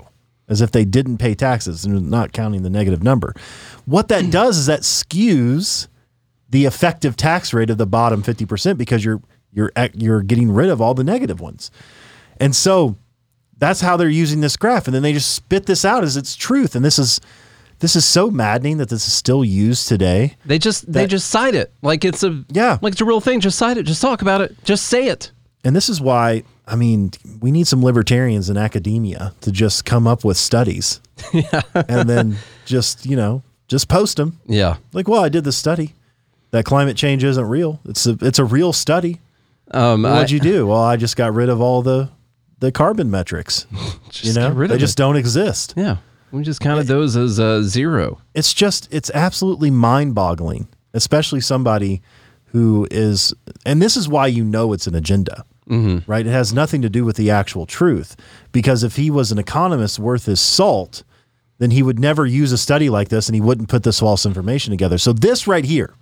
[0.49, 3.35] as if they didn't pay taxes and not counting the negative number.
[3.87, 5.89] What that does is that skews
[6.51, 9.23] the effective tax rate of the bottom 50% because you're
[9.55, 11.71] you're you're getting rid of all the negative ones.
[12.39, 12.97] And so
[13.59, 16.35] that's how they're using this graph and then they just spit this out as its
[16.35, 17.21] truth and this is
[17.83, 20.37] this is so maddening that this is still used today.
[20.47, 22.79] They just they just cite it like it's a Yeah.
[22.81, 23.41] like it's a real thing.
[23.41, 23.83] Just cite it.
[23.83, 24.57] Just talk about it.
[24.65, 25.31] Just say it.
[25.65, 30.07] And this is why I mean we need some libertarians in academia to just come
[30.07, 31.01] up with studies.
[31.35, 31.61] Yeah.
[31.75, 34.41] and then just, you know, just post them.
[34.47, 34.77] Yeah.
[34.93, 35.95] Like, well, I did this study
[36.51, 37.81] that climate change isn't real.
[37.85, 39.21] It's a it's a real study.
[39.71, 40.67] Um, What'd you do?
[40.67, 42.11] Well, I just got rid of all the
[42.61, 43.67] the carbon metrics.
[44.23, 45.03] you know, get rid they just it.
[45.03, 45.75] don't exist.
[45.77, 45.97] yeah.
[46.33, 48.19] We just counted those as uh, zero.
[48.35, 52.01] It's just it's absolutely mind-boggling, especially somebody
[52.47, 53.33] who is,
[53.65, 56.11] and this is why you know it's an agenda, Mm-hmm.
[56.11, 56.27] right?
[56.27, 58.17] It has nothing to do with the actual truth,
[58.51, 61.03] because if he was an economist worth his salt,
[61.59, 64.27] then he would never use a study like this, and he wouldn't put this false
[64.27, 64.99] information together.
[64.99, 65.95] So this right here,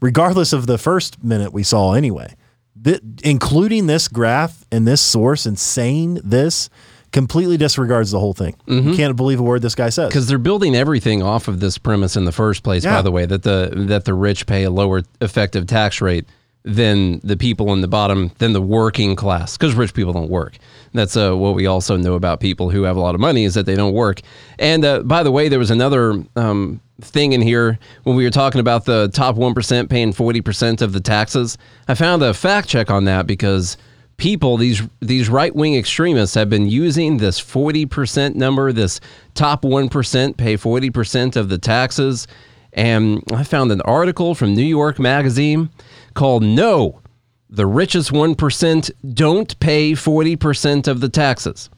[0.00, 2.34] regardless of the first minute we saw anyway,
[2.82, 6.70] th- including this graph and this source and saying this
[7.12, 8.54] completely disregards the whole thing.
[8.66, 10.08] You can't believe a word this guy says.
[10.08, 12.84] because they're building everything off of this premise in the first place.
[12.84, 12.96] Yeah.
[12.96, 16.26] By the way, that the that the rich pay a lower effective tax rate
[16.62, 20.58] than the people in the bottom than the working class because rich people don't work.
[20.92, 23.54] That's uh, what we also know about people who have a lot of money is
[23.54, 24.20] that they don't work.
[24.58, 28.30] And uh, by the way, there was another um, thing in here when we were
[28.30, 31.56] talking about the top one percent paying forty percent of the taxes.
[31.88, 33.76] I found a fact check on that because
[34.20, 39.00] people these these right-wing extremists have been using this 40% number this
[39.34, 42.28] top 1% pay 40% of the taxes.
[42.72, 45.70] And i found an article from new york magazine
[46.14, 47.00] called no
[47.48, 51.68] the richest 1% don't pay 40% of the taxes.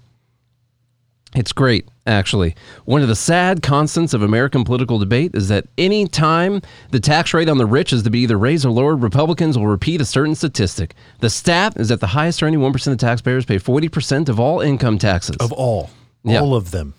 [1.34, 2.54] It's great, actually.
[2.84, 6.60] One of the sad constants of American political debate is that any time
[6.90, 9.66] the tax rate on the rich is to be either raised or lowered, Republicans will
[9.68, 10.94] repeat a certain statistic.
[11.20, 14.98] The stat is that the highest earning 1% of taxpayers pay 40% of all income
[14.98, 15.36] taxes.
[15.38, 15.90] of all,
[16.24, 16.40] Yeah.
[16.40, 16.94] all of them.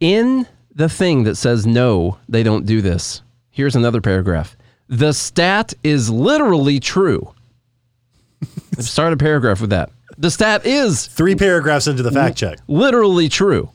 [0.00, 4.56] In the thing that says no, they don't do this, here's another paragraph.
[4.88, 7.32] The stat is literally true.
[8.78, 9.90] Start a paragraph with that.
[10.18, 12.58] The stat is Three paragraphs into the fact check.
[12.66, 13.70] literally true,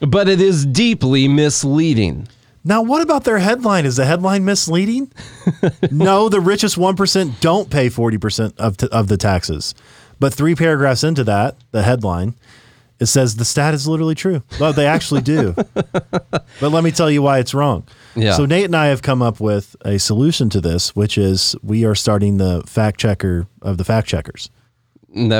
[0.00, 2.28] but it is deeply misleading.
[2.64, 3.86] Now, what about their headline?
[3.86, 5.10] Is the headline misleading?
[5.90, 9.74] no, the richest 1% don't pay 40% of, t- of the taxes.
[10.20, 12.34] But three paragraphs into that, the headline,
[12.98, 14.42] it says the stat is literally true.
[14.58, 15.52] Well, they actually do.
[15.74, 17.86] but let me tell you why it's wrong.
[18.16, 18.32] Yeah.
[18.32, 21.84] So, Nate and I have come up with a solution to this, which is we
[21.84, 24.50] are starting the fact checker of the fact checkers.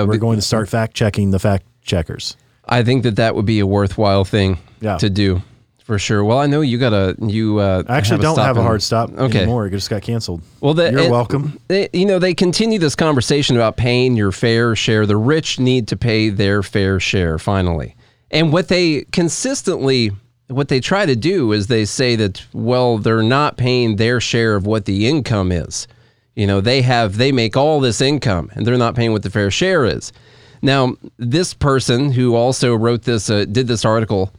[0.07, 2.37] We're be- going to start fact checking the fact checkers.
[2.69, 4.97] I think that that would be a worthwhile thing Yeah.
[4.99, 5.43] to do
[5.85, 6.23] for sure.
[6.23, 7.59] Well, I know you got a you.
[7.59, 9.39] Uh, I actually don't stop have a hard stop Okay.
[9.39, 9.67] anymore.
[9.67, 10.43] It just got canceled.
[10.61, 11.59] Well, the, You're and- welcome.
[11.69, 15.07] they- you know, they continue this conversation about paying your fair share.
[15.07, 17.95] The rich need to pay their fair share finally.
[18.31, 20.11] And what they consistently,
[20.49, 24.55] what they try to do is they say that, well, they're not paying their share
[24.57, 25.89] of what the income is.
[26.37, 29.31] You know, they have, they make all this income and they're not paying what the
[29.31, 30.13] fair share is.
[30.63, 34.33] Now, this person who also wrote this, uh, did this article,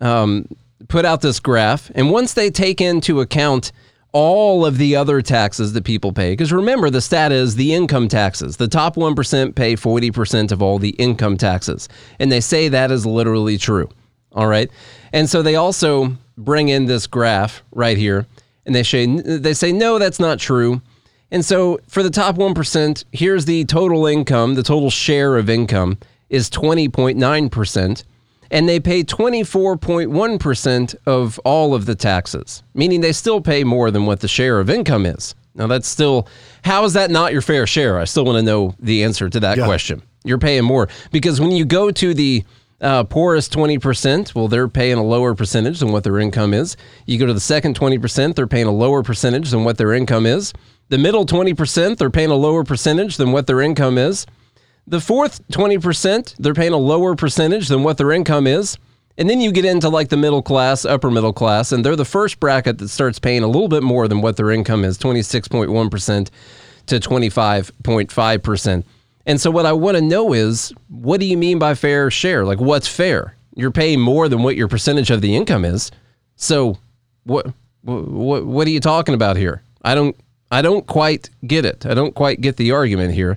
[0.00, 0.48] um,
[0.88, 3.72] put out this graph, and once they take into account
[4.12, 8.06] all of the other taxes that people pay, because remember, the stat is the income
[8.06, 8.56] taxes.
[8.56, 11.88] The top 1% pay 40% of all the income taxes.
[12.20, 13.88] And they say that is literally true.
[14.32, 14.70] All right.
[15.12, 18.26] And so they also bring in this graph right here,
[18.66, 20.80] and they say, they say no, that's not true.
[21.34, 25.98] And so for the top 1%, here's the total income, the total share of income
[26.30, 28.04] is 20.9%.
[28.52, 34.06] and they pay 24.1% of all of the taxes, meaning they still pay more than
[34.06, 35.34] what the share of income is.
[35.56, 36.28] Now, that's still,
[36.62, 37.98] how is that not your fair share?
[37.98, 39.64] I still want to know the answer to that Yeah.
[39.66, 40.02] question.
[40.24, 42.44] You're paying more because when you go to the
[42.80, 46.76] uh, poorest 20%, well, they're paying a lower percentage than what their income is.
[47.06, 50.26] You go to the second 20%, they're paying a lower percentage than what their income
[50.26, 50.52] is.
[50.88, 54.26] The middle 20%, they're paying a lower percentage than what their income is.
[54.86, 58.76] The fourth 20%, they're paying a lower percentage than what their income is.
[59.16, 62.04] And then you get into like the middle class, upper middle class, and they're the
[62.04, 66.30] first bracket that starts paying a little bit more than what their income is 26.1%
[66.86, 68.84] to 25.5%.
[69.26, 72.44] And so, what I want to know is what do you mean by fair share?
[72.44, 73.36] Like, what's fair?
[73.54, 75.90] You're paying more than what your percentage of the income is.
[76.36, 76.76] So,
[77.22, 77.46] what,
[77.82, 79.62] what, what are you talking about here?
[79.82, 80.16] I don't,
[80.50, 81.84] I don't quite get it.
[81.86, 83.36] I don't quite get the argument here.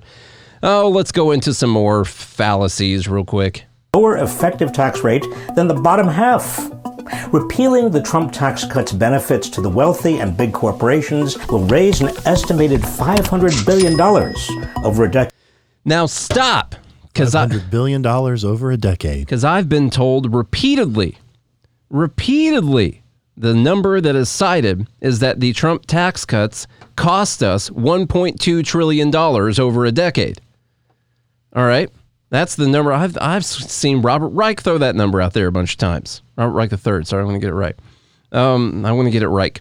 [0.62, 3.64] Oh, let's go into some more fallacies real quick.
[3.94, 6.70] lower effective tax rate than the bottom half.
[7.32, 12.08] Repealing the Trump tax cuts benefits to the wealthy and big corporations will raise an
[12.26, 13.98] estimated $500 billion
[14.84, 15.32] over a decade.
[15.84, 19.20] Now stop, because I $100 billion over a decade.
[19.20, 21.16] because I've been told repeatedly,
[21.88, 23.02] repeatedly,
[23.38, 29.10] the number that is cited is that the Trump tax cuts cost us 1.2 trillion
[29.10, 30.40] dollars over a decade.
[31.54, 31.88] All right,
[32.30, 32.92] that's the number.
[32.92, 36.22] I've I've seen Robert Reich throw that number out there a bunch of times.
[36.36, 37.06] Robert Reich the third.
[37.06, 37.76] Sorry, I want to get it right.
[38.32, 39.58] Um, I want to get it right.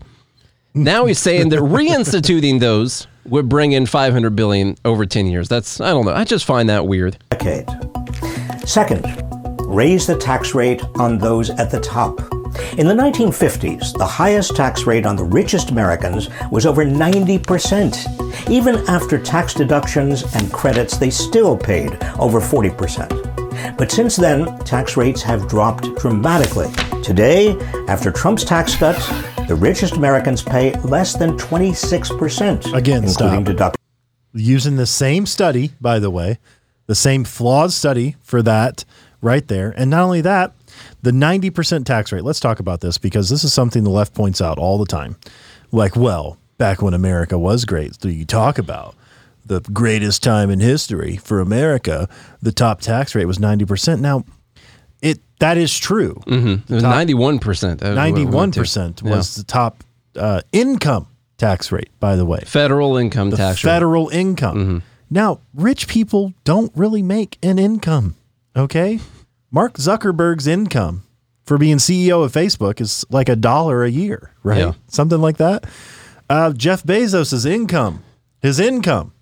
[0.74, 5.48] Now he's saying that reinstituting those would bring in 500 billion over 10 years.
[5.50, 6.14] That's I don't know.
[6.14, 7.18] I just find that weird.
[7.30, 7.68] decade.
[8.68, 9.06] Second,
[9.62, 12.20] raise the tax rate on those at the top.
[12.78, 18.50] In the 1950s, the highest tax rate on the richest Americans was over 90%.
[18.50, 23.78] Even after tax deductions and credits, they still paid over 40%.
[23.78, 26.72] But since then, tax rates have dropped dramatically.
[27.04, 29.08] Today, after Trump's tax cuts,
[29.48, 33.78] the richest Americans pay less than 26%, Again, including deductions.
[34.34, 36.38] using the same study, by the way,
[36.86, 38.84] the same flawed study for that
[39.22, 39.74] right there.
[39.78, 40.54] And not only that,
[41.08, 42.26] the 90% tax rate.
[42.26, 45.16] Let's talk about this because this is something the left points out all the time.
[45.72, 48.94] Like, well, back when America was great, so you talk about
[49.46, 52.10] the greatest time in history for America,
[52.42, 54.02] the top tax rate was 90%.
[54.02, 54.26] Now,
[55.02, 56.22] it that is true.
[56.28, 57.82] It was 91 percent.
[57.82, 59.86] Ninety-one percent was the top
[60.18, 61.90] uh, income tax rate.
[62.02, 63.72] By the way, federal income the tax rate.
[63.72, 64.84] federal income.
[65.10, 68.16] Now, rich people don't really make an income.
[68.58, 69.00] Okay,
[69.52, 71.04] Mark Zuckerberg's income
[71.46, 74.60] for being CEO of Facebook is like a dollar a year, right?
[74.60, 74.74] Yeah.
[74.88, 75.66] Something like that.
[76.30, 78.04] Uh, Jeff Bezos's income,
[78.42, 79.14] his income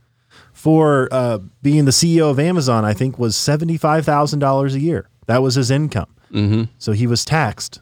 [0.53, 5.07] for uh, being the CEO of Amazon, I think, was seventy-five thousand dollars a year.
[5.27, 6.07] That was his income.
[6.33, 6.63] Mm-hmm.
[6.79, 7.81] So he was taxed.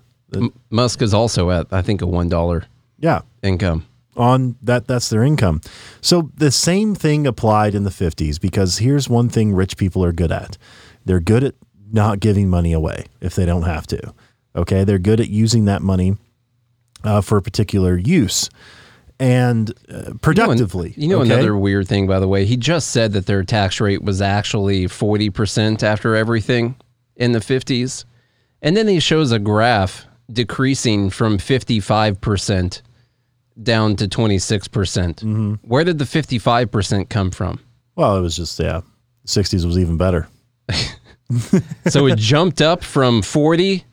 [0.69, 2.65] Musk is also at I think a one dollar
[2.99, 3.85] Yeah, income.
[4.17, 5.61] on that that's their income.
[6.01, 10.11] So the same thing applied in the 50s because here's one thing rich people are
[10.11, 10.57] good at.
[11.05, 11.55] They're good at
[11.93, 14.13] not giving money away if they don't have to.
[14.55, 14.83] Okay?
[14.83, 16.17] They're good at using that money
[17.03, 18.49] uh, for a particular use
[19.19, 20.93] and uh, productively.
[20.97, 21.33] You know okay?
[21.33, 22.45] another weird thing, by the way.
[22.45, 26.75] He just said that their tax rate was actually forty percent after everything
[27.15, 28.05] in the fifties,
[28.61, 32.81] and then he shows a graph decreasing from fifty-five percent
[33.61, 35.17] down to twenty-six percent.
[35.17, 35.53] Mm-hmm.
[35.67, 37.59] Where did the fifty-five percent come from?
[37.95, 38.81] Well, it was just yeah.
[39.25, 40.27] 60s was even better.
[41.89, 43.85] So it jumped up from forty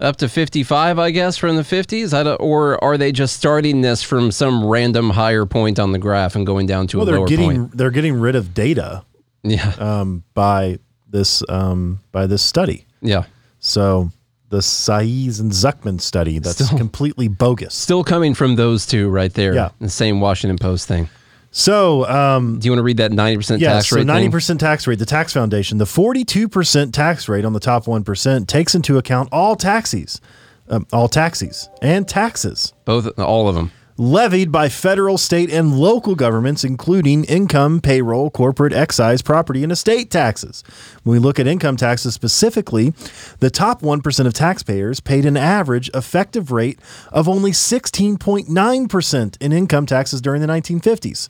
[0.00, 2.14] up to fifty-five, I guess, from the fifties.
[2.14, 5.98] I don't, or are they just starting this from some random higher point on the
[5.98, 7.76] graph and going down to Well, a they're lower getting point?
[7.76, 9.04] they're getting rid of data
[9.42, 12.86] Yeah, um, by this um, by this study.
[13.00, 13.24] yeah.
[13.60, 14.12] So
[14.50, 17.74] the Saez and Zucman study that's Still- completely bogus.
[17.74, 19.52] Still coming from those two right there.
[19.54, 19.70] Yeah.
[19.80, 21.08] The same Washington Post thing.
[21.50, 24.06] So um, Do you want to read that 90% yeah, tax so rate?
[24.06, 24.32] ninety thing?
[24.32, 24.98] percent tax rate.
[24.98, 28.98] The tax foundation, the forty-two percent tax rate on the top one percent takes into
[28.98, 30.20] account all taxes,
[30.68, 33.72] um, all taxes and taxes Both, all of them.
[33.98, 40.08] Levied by federal, state, and local governments, including income, payroll, corporate excise, property, and estate
[40.10, 40.62] taxes.
[41.02, 42.94] When we look at income taxes specifically,
[43.40, 46.78] the top 1% of taxpayers paid an average effective rate
[47.10, 51.28] of only 16.9% in income taxes during the 1950s.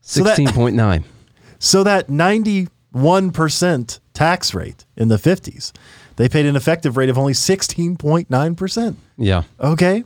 [0.00, 1.04] So that- 16.9.
[1.58, 5.72] So that 91% tax rate in the 50s,
[6.16, 8.96] they paid an effective rate of only 16.9%.
[9.18, 9.42] yeah.
[9.60, 10.04] Okay.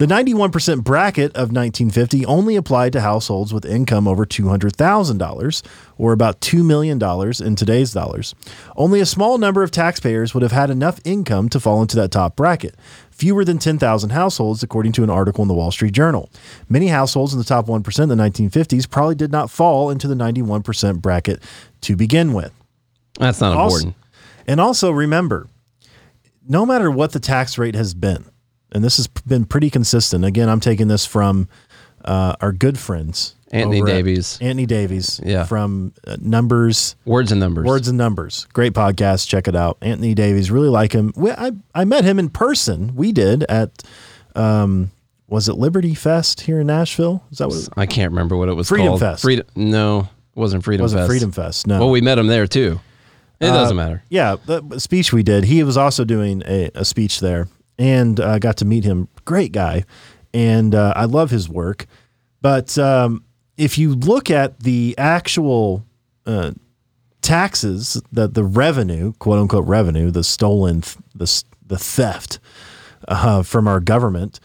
[0.00, 5.62] The 91% bracket of 1950 only applied to households with income over $200,000,
[5.98, 6.98] or about $2 million
[7.46, 8.34] in today's dollars.
[8.76, 12.12] Only a small number of taxpayers would have had enough income to fall into that
[12.12, 12.76] top bracket.
[13.10, 16.30] Fewer than 10,000 households, according to an article in the Wall Street Journal.
[16.70, 20.14] Many households in the top 1% in the 1950s probably did not fall into the
[20.14, 21.42] 91% bracket
[21.82, 22.52] to begin with.
[23.18, 23.94] That's not Also- important.
[24.46, 25.48] and also remember,
[26.48, 28.24] no matter what the tax rate has been,
[28.72, 30.24] and this has been pretty consistent.
[30.24, 31.48] Again, I'm taking this from
[32.04, 34.38] uh, our good friends, Anthony Davies.
[34.40, 35.44] Anthony Davies, Yeah.
[35.44, 37.64] from uh, Numbers, Words and numbers.
[37.66, 38.46] Words and Numbers.
[38.52, 39.28] Great podcast.
[39.28, 39.76] Check it out.
[39.82, 41.12] Anthony Davies, really like him.
[41.16, 42.94] We, I I met him in person.
[42.94, 43.82] We did at,
[44.34, 44.90] um,
[45.28, 47.22] was it Liberty Fest here in Nashville?
[47.30, 47.56] Is that what?
[47.58, 49.00] It I can't remember what it was Freedom called.
[49.00, 49.22] Fest.
[49.22, 49.46] Freedom.
[49.54, 51.10] No, it wasn't Freedom wasn't Fest.
[51.10, 51.66] Freedom Fest?
[51.66, 51.80] No.
[51.80, 52.80] Well, we met him there too.
[53.40, 54.02] It Uh, doesn't matter.
[54.10, 55.44] Yeah, the speech we did.
[55.44, 57.48] He was also doing a, a speech there,
[57.80, 59.08] and I uh, got to meet him.
[59.24, 59.84] Great guy,
[60.34, 61.86] and uh, I love his work.
[62.42, 63.24] But um,
[63.56, 65.84] if you look at the actual
[66.26, 66.52] uh,
[67.22, 72.38] taxes, the the revenue, quote unquote revenue, the stolen, th- the the theft
[73.08, 74.38] uh, from our government.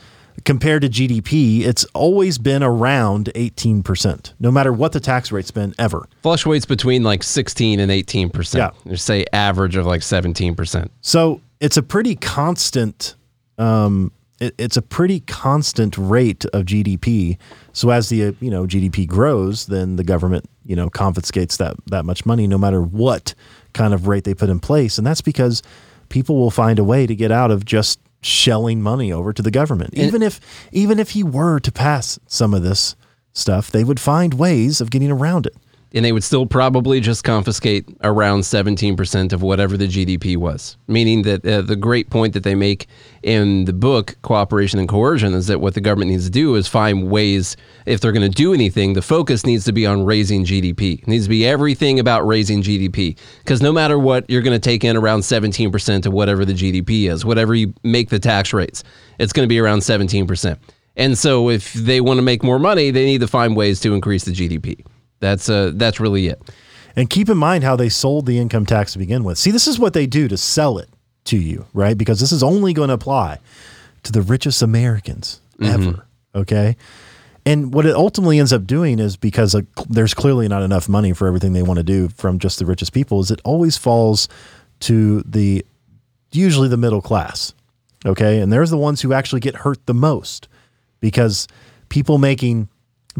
[0.43, 5.73] Compared to GDP, it's always been around 18%, no matter what the tax rate's been
[5.79, 6.07] ever.
[6.21, 8.73] Fluctuates between like 16 and 18 percent.
[8.85, 8.91] Yeah.
[8.91, 10.91] Just say average of like 17 percent.
[11.01, 13.15] So it's a pretty constant.
[13.57, 17.37] Um, it, it's a pretty constant rate of GDP.
[17.73, 21.75] So as the uh, you know GDP grows, then the government you know confiscates that
[21.87, 23.33] that much money, no matter what
[23.73, 25.61] kind of rate they put in place, and that's because
[26.09, 29.51] people will find a way to get out of just shelling money over to the
[29.51, 29.93] government.
[29.93, 30.39] Even if
[30.71, 32.95] even if he were to pass some of this
[33.33, 35.55] stuff, they would find ways of getting around it.
[35.95, 40.75] And they would still probably just confiscate around 17% of whatever the GDP was.
[40.87, 42.87] Meaning that uh, the great point that they make
[43.23, 46.67] in the book, Cooperation and Coercion, is that what the government needs to do is
[46.67, 50.43] find ways, if they're going to do anything, the focus needs to be on raising
[50.43, 51.01] GDP.
[51.01, 53.17] It needs to be everything about raising GDP.
[53.39, 57.09] Because no matter what, you're going to take in around 17% of whatever the GDP
[57.09, 58.83] is, whatever you make the tax rates,
[59.17, 60.57] it's going to be around 17%.
[60.97, 63.93] And so if they want to make more money, they need to find ways to
[63.93, 64.85] increase the GDP.
[65.19, 66.41] That's uh, that's really it.
[66.95, 69.37] And keep in mind how they sold the income tax to begin with.
[69.37, 70.89] See, this is what they do to sell it
[71.25, 71.97] to you, right?
[71.97, 73.39] Because this is only going to apply
[74.03, 76.05] to the richest Americans ever.
[76.33, 76.77] Okay.
[77.45, 79.55] And what it ultimately ends up doing is because
[79.89, 82.91] there's clearly not enough money for everything they want to do from just the richest
[82.93, 84.27] people, is it always falls
[84.81, 85.65] to the
[86.31, 87.53] usually the middle class.
[88.05, 88.39] Okay.
[88.39, 90.47] And there's the ones who actually get hurt the most
[90.99, 91.47] because
[91.89, 92.69] people making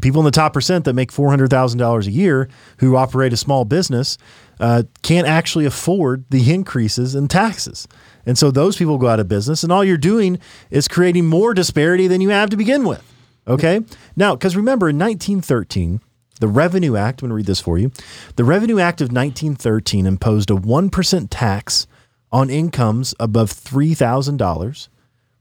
[0.02, 4.18] people in the top percent that make $400,000 a year who operate a small business
[4.60, 7.88] uh, can't actually afford the increases in taxes.
[8.26, 10.40] And so those people go out of business, and all you're doing
[10.70, 13.04] is creating more disparity than you have to begin with.
[13.48, 13.82] Okay.
[14.16, 16.02] Now, because remember, in 1913,
[16.40, 17.92] the Revenue Act, I'm going to read this for you.
[18.36, 21.88] The Revenue Act of 1913 imposed a 1% tax
[22.32, 24.88] on incomes above $3,000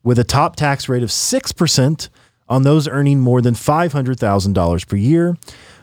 [0.04, 2.08] with a top tax rate of 6%
[2.48, 5.36] on those earning more than $500,000 per year.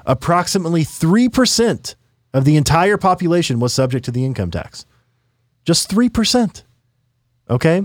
[0.05, 1.95] Approximately 3%
[2.33, 4.85] of the entire population was subject to the income tax.
[5.65, 6.63] Just 3%.
[7.49, 7.83] Okay.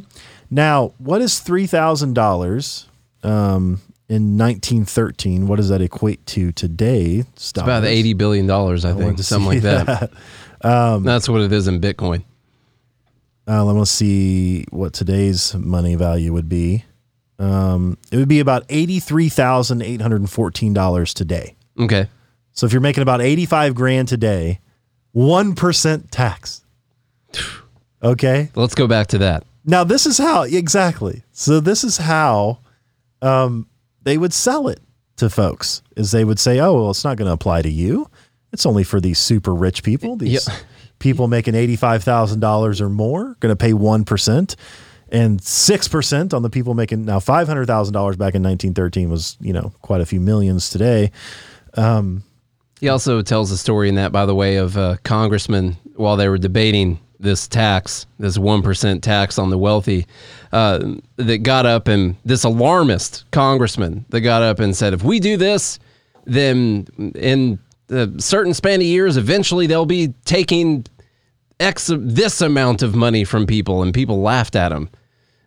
[0.50, 2.86] Now, what is $3,000
[3.24, 5.46] um, in 1913?
[5.48, 7.24] What does that equate to today?
[7.36, 7.88] Stop About us.
[7.88, 10.10] eighty billion dollars, I, think, to something like that.
[11.04, 12.24] That's what it is in Bitcoin.
[13.48, 16.84] Uh, let me see what today's money value would be.
[17.38, 21.54] Um, it would be about eighty-three thousand eight hundred and fourteen dollars today.
[21.78, 22.08] Okay,
[22.52, 24.60] So if you're making about eighty-five grand today,
[25.12, 26.62] one percent tax.
[28.02, 28.50] Okay.
[28.54, 29.42] let's go back to that.
[29.64, 31.24] Now this is how exactly.
[31.32, 32.58] So this is how
[33.22, 33.66] um,
[34.02, 34.80] they would sell it
[35.16, 35.82] to folks.
[35.96, 38.08] Is they would say, "Oh, well, it's not going to apply to you.
[38.52, 40.16] It's only for these super rich people.
[40.16, 40.54] These Yeah.
[40.98, 44.54] people making eighty-five thousand dollars or more going to pay one percent."
[45.12, 48.74] And six percent on the people making now five hundred thousand dollars back in nineteen
[48.74, 51.12] thirteen was you know quite a few millions today.
[51.74, 52.24] Um,
[52.80, 56.16] he also tells a story in that, by the way, of uh, a congressman while
[56.16, 60.06] they were debating this tax, this one percent tax on the wealthy,
[60.52, 65.20] uh, that got up and this alarmist congressman that got up and said, if we
[65.20, 65.78] do this,
[66.24, 70.84] then in a certain span of years, eventually they'll be taking
[71.60, 74.90] X this amount of money from people, and people laughed at him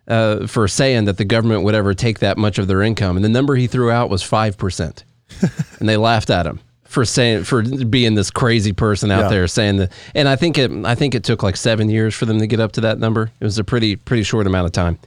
[0.07, 3.15] uh, for saying that the government would ever take that much of their income.
[3.15, 5.03] And the number he threw out was five percent,
[5.79, 9.29] and they laughed at him for saying for being this crazy person out Yeah.
[9.29, 9.91] there saying that.
[10.15, 12.59] And I think it I think it took like seven years for them to get
[12.59, 13.31] up to that number.
[13.39, 14.97] It was a pretty pretty short amount of time.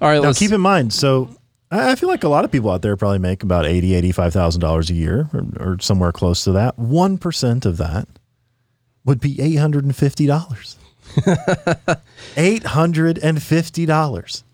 [0.00, 1.30] All right, Now let's keep in mind, so
[1.70, 4.60] I feel like a lot of people out there probably make about eighty, eighty-five thousand
[4.60, 6.76] dollars a year, or, or somewhere close to that.
[6.76, 8.08] One percent of that
[9.04, 10.76] would be eight hundred and fifty dollars.
[12.36, 14.44] eight hundred and fifty dollars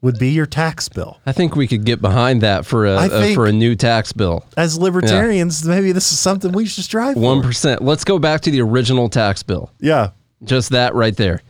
[0.00, 1.18] would be your tax bill.
[1.26, 4.44] I think we could get behind that for a, a for a new tax bill.
[4.56, 7.20] As libertarians, maybe this is something we should strive for.
[7.20, 7.82] One percent.
[7.82, 9.72] Let's go back to the original tax bill.
[9.80, 10.10] Yeah.
[10.44, 11.42] Just that right there.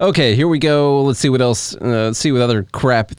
[0.00, 1.02] Okay, here we go.
[1.02, 1.74] Let's see what else.
[1.76, 3.12] Uh, see what other crap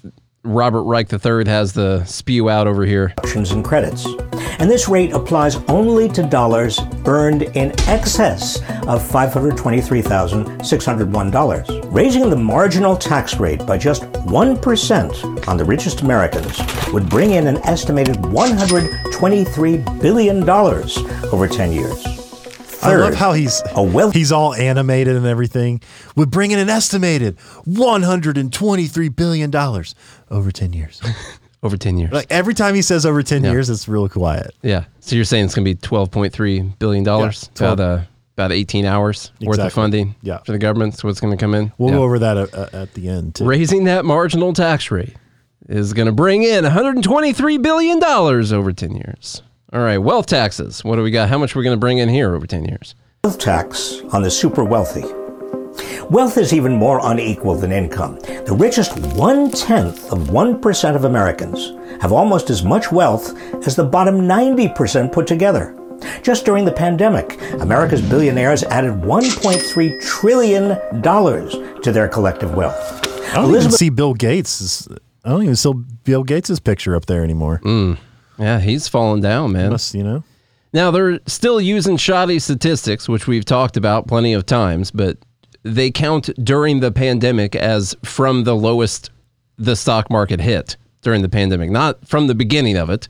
[0.46, 3.14] Robert Reich III has the spew out over here.
[3.36, 4.06] deductions and credits.
[4.60, 11.94] And this rate applies only to dollars earned in excess of $523,601.
[11.94, 16.60] Raising the marginal tax rate by just 1% on the richest Americans
[16.94, 22.15] would bring in an estimated $123 billion over 10 years.
[22.86, 25.82] I love how he's a he's all animated and everything.
[26.16, 29.96] Would bring in an estimated one hundred and twenty-three billion dollars
[30.32, 31.02] over ten years.
[31.64, 32.12] Over ten years.
[32.12, 33.50] like every time he says over ten Yeah.
[33.54, 34.54] years, it's real quiet.
[34.62, 34.84] yeah.
[35.00, 37.50] So you're saying it's going to be twelve point three billion dollars?
[37.60, 38.02] Yeah, about uh,
[38.38, 40.14] about eighteen hours worth of funding.
[40.22, 40.40] Yeah.
[40.46, 40.94] For the government.
[40.96, 41.72] So what's going to come in?
[41.80, 41.96] We'll Yeah.
[41.96, 43.46] go over that at, at the end too.
[43.46, 45.16] Raising that marginal tax rate
[45.68, 49.42] is going to bring in 123 billion dollars over 10 years.
[49.74, 50.84] All right, wealth taxes.
[50.84, 51.28] What do we got?
[51.30, 52.96] How much are we going to bring in here over 10 years?
[53.24, 55.04] wealth tax on the super wealthy.
[56.12, 58.20] Wealth is even more unequal than income.
[58.20, 61.72] The richest one tenth of 1% of Americans
[62.04, 63.36] have almost as much wealth
[63.66, 65.76] as the bottom 90% put together.
[66.22, 71.02] Just during the pandemic, America's billionaires added $1.3 trillion
[71.82, 73.02] to their collective wealth.
[73.32, 74.88] I don't even see Bill Gates.
[75.24, 77.60] I don't even see Bill Gates' picture up there anymore.
[77.64, 77.94] Hmm.
[78.38, 79.72] Yeah, he's falling down, man.
[79.72, 80.24] Must you know?
[80.74, 85.18] Now they're still using shoddy statistics, which we've talked about plenty of times, but
[85.64, 89.10] they count during the pandemic as from the lowest
[89.58, 93.08] the stock market hit during the pandemic, not from the beginning of it,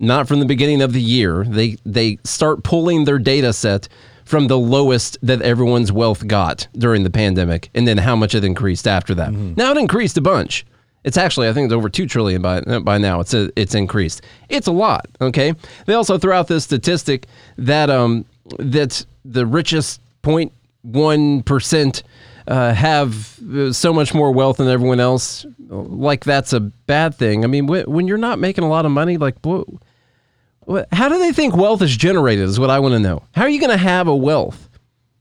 [0.00, 1.44] not from the beginning of the year.
[1.44, 3.88] They they start pulling their data set
[4.24, 8.44] from the lowest that everyone's wealth got during the pandemic, and then how much it
[8.44, 9.30] increased after that.
[9.30, 9.54] Mm-hmm.
[9.56, 10.66] Now it increased a bunch.
[11.04, 13.20] It's actually, I think it's over two trillion by by now.
[13.20, 14.22] It's a, it's increased.
[14.48, 15.06] It's a lot.
[15.20, 15.54] Okay.
[15.86, 17.26] They also throw out this statistic
[17.58, 18.24] that um
[18.58, 22.02] that the richest 0.1 percent
[22.46, 25.46] uh, have uh, so much more wealth than everyone else.
[25.68, 27.44] Like that's a bad thing.
[27.44, 29.36] I mean, wh- when you're not making a lot of money, like
[30.60, 32.44] what, how do they think wealth is generated?
[32.44, 33.22] Is what I want to know.
[33.32, 34.68] How are you going to have a wealth?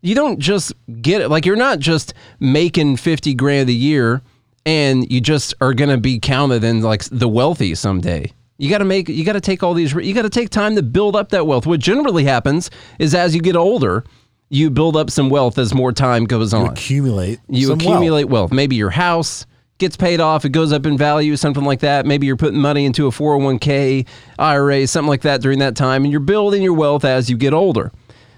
[0.01, 1.29] You don't just get it.
[1.29, 4.21] Like you're not just making 50 grand a year
[4.65, 8.31] and you just are going to be counted in like the wealthy someday.
[8.57, 10.75] You got to make, you got to take all these, you got to take time
[10.75, 11.65] to build up that wealth.
[11.65, 14.03] What generally happens is as you get older,
[14.49, 16.69] you build up some wealth as more time goes on.
[16.69, 17.39] Accumulate.
[17.49, 18.51] You accumulate wealth.
[18.51, 18.51] wealth.
[18.53, 19.45] Maybe your house
[19.79, 22.05] gets paid off, it goes up in value, something like that.
[22.05, 24.07] Maybe you're putting money into a 401k,
[24.39, 27.53] IRA, something like that during that time, and you're building your wealth as you get
[27.53, 27.91] older.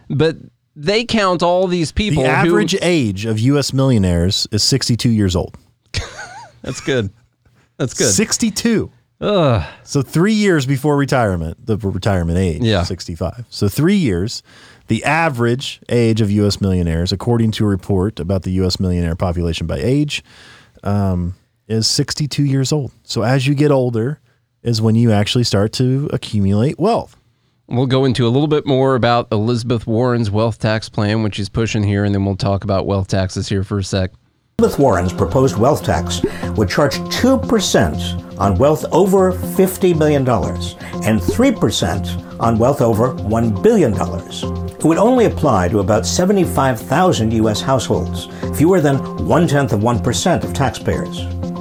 [0.09, 0.37] But
[0.75, 2.23] they count all these people.
[2.23, 3.73] The who- average age of U.S.
[3.73, 5.57] millionaires is 62 years old.
[6.65, 7.11] That's good.
[7.77, 8.11] That's good.
[8.11, 8.91] 62.
[9.21, 12.83] So three years before retirement, the retirement age, Yeah.
[12.83, 13.45] 65.
[13.49, 14.43] So three years,
[14.87, 16.59] the average age of U.S.
[16.61, 18.79] millionaires, according to a report about the U.S.
[18.79, 20.23] millionaire population by age,
[20.83, 21.35] um,
[21.67, 22.91] is 62 years old.
[23.03, 24.19] So as you get older,
[24.61, 27.15] is when you actually start to accumulate wealth.
[27.67, 31.49] We'll go into a little bit more about Elizabeth Warren's wealth tax plan, which she's
[31.49, 34.11] pushing here, and then we'll talk about wealth taxes here for a sec.
[34.59, 36.21] Elizabeth Warren's proposed wealth tax
[36.55, 43.93] would charge 2% on wealth over $50 million and 3% on wealth over $1 billion.
[43.93, 47.59] It would only apply to about 75,000 U.S.
[47.59, 48.27] households,
[48.57, 48.97] fewer than
[49.27, 51.19] one tenth of 1% of taxpayers.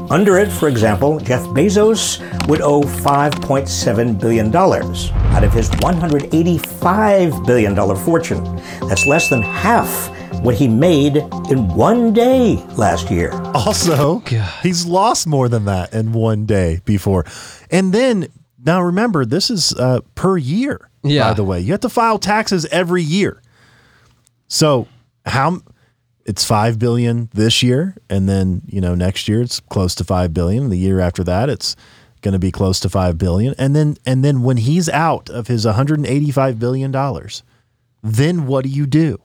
[0.08, 7.96] Under it, for example, Jeff Bezos would owe $5.7 billion out of his $185 billion
[7.96, 8.44] fortune.
[8.88, 10.14] That's less than half
[10.44, 11.16] what he made
[11.50, 13.32] in one day last year.
[13.54, 14.18] Also,
[14.62, 17.24] he's lost more than that in one day before.
[17.70, 18.28] And then
[18.62, 20.90] now remember, this is uh, per year.
[21.02, 21.28] Yeah.
[21.28, 23.40] By the way, you have to file taxes every year.
[24.48, 24.86] So
[25.24, 25.62] how
[26.26, 30.32] it's five billion this year, and then you know next year it's close to five
[30.34, 30.70] billion.
[30.70, 31.76] The year after that, it's
[32.22, 33.54] going to be close to five billion.
[33.58, 37.42] And then and then when he's out of his 185 billion dollars,
[38.02, 39.20] then what do you do?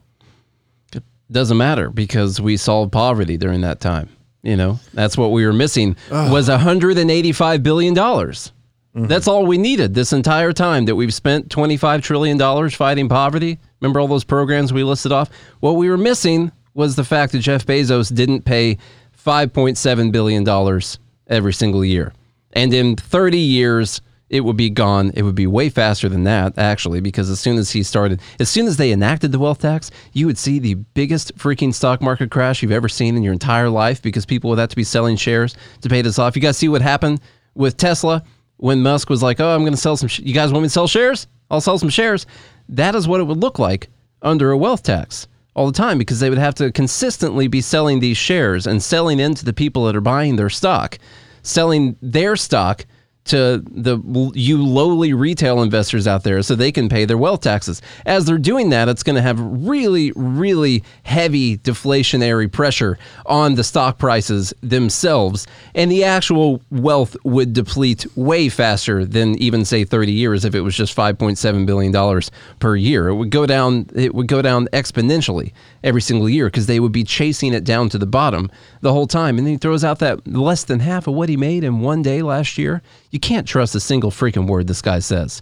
[1.31, 4.09] Doesn't matter because we solved poverty during that time.
[4.41, 8.53] You know, that's what we were missing was 185 billion dollars.
[8.95, 9.07] Mm-hmm.
[9.07, 13.59] That's all we needed this entire time that we've spent 25 trillion dollars fighting poverty.
[13.81, 15.29] Remember all those programs we listed off?
[15.59, 18.77] What we were missing was the fact that Jeff Bezos didn't pay
[19.25, 22.13] 5.7 billion dollars every single year.
[22.53, 25.11] And in 30 years, it would be gone.
[25.15, 28.49] It would be way faster than that, actually, because as soon as he started, as
[28.49, 32.29] soon as they enacted the wealth tax, you would see the biggest freaking stock market
[32.29, 35.15] crash you've ever seen in your entire life because people would have to be selling
[35.15, 36.35] shares to pay this off.
[36.35, 37.21] You guys see what happened
[37.55, 38.23] with Tesla
[38.57, 40.67] when Musk was like, oh, I'm going to sell some, sh- you guys want me
[40.67, 41.27] to sell shares?
[41.49, 42.25] I'll sell some shares.
[42.67, 43.89] That is what it would look like
[44.21, 47.99] under a wealth tax all the time because they would have to consistently be selling
[47.99, 50.99] these shares and selling into the people that are buying their stock,
[51.41, 52.85] selling their stock
[53.29, 53.99] to the
[54.33, 57.81] you lowly retail investors out there so they can pay their wealth taxes.
[58.05, 63.63] As they're doing that, it's going to have really really heavy deflationary pressure on the
[63.63, 70.11] stock prices themselves and the actual wealth would deplete way faster than even say 30
[70.11, 73.09] years if it was just 5.7 billion dollars per year.
[73.09, 75.53] It would go down it would go down exponentially
[75.83, 78.49] every single year because they would be chasing it down to the bottom
[78.81, 79.37] the whole time.
[79.37, 82.01] And then he throws out that less than half of what he made in one
[82.01, 82.81] day last year.
[83.11, 85.41] You can't trust a single freaking word this guy says.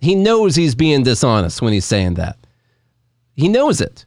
[0.00, 2.36] He knows he's being dishonest when he's saying that.
[3.34, 4.04] He knows it.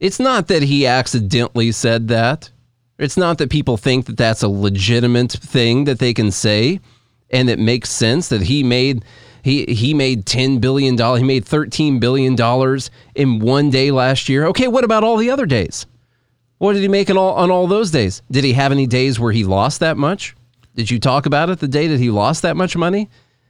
[0.00, 2.50] It's not that he accidentally said that.
[2.98, 6.80] It's not that people think that that's a legitimate thing that they can say
[7.32, 9.04] and it makes sense that he made
[9.42, 14.28] he he made 10 billion dollars, he made 13 billion dollars in one day last
[14.28, 14.46] year.
[14.46, 15.86] Okay, what about all the other days?
[16.58, 18.22] What did he make all on all those days?
[18.30, 20.36] Did he have any days where he lost that much?
[20.74, 23.08] Did you talk about it the day that he lost that much money?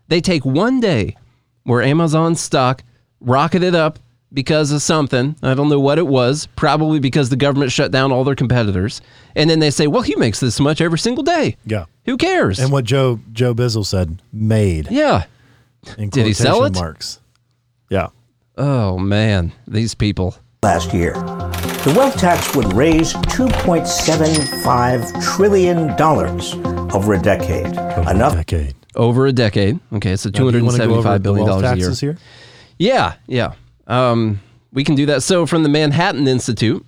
[0.08, 1.16] They take one day
[1.64, 2.82] where Amazon stock
[3.20, 3.98] rocketed up
[4.32, 5.36] because of something.
[5.42, 9.00] I don't know what it was, probably because the government shut down all their competitors.
[9.36, 11.56] And then they say, well, he makes this much every single day.
[11.64, 11.84] Yeah.
[12.06, 12.58] Who cares?
[12.58, 14.88] And what Joe Joe Bizzle said, made.
[14.90, 15.26] yeah.
[15.98, 16.80] In Did he sell quotation it?
[16.80, 17.20] Marks.
[17.90, 18.08] Yeah.
[18.56, 19.52] Oh, man.
[19.66, 20.36] These people.
[20.62, 21.12] last year.
[21.14, 25.96] The wealth tax would raise $2.75 trillion
[26.92, 27.66] over a decade.
[27.66, 28.74] Enough Decade.
[28.94, 29.78] Over a decade.
[29.92, 32.12] Okay, so Now, do you wanna go over 275 the billion wealth dollars a year.
[32.14, 32.18] here?
[32.78, 33.52] Yeah, yeah.
[33.86, 34.40] Um,
[34.72, 35.22] we can do that.
[35.22, 36.84] So, from the Manhattan Institute,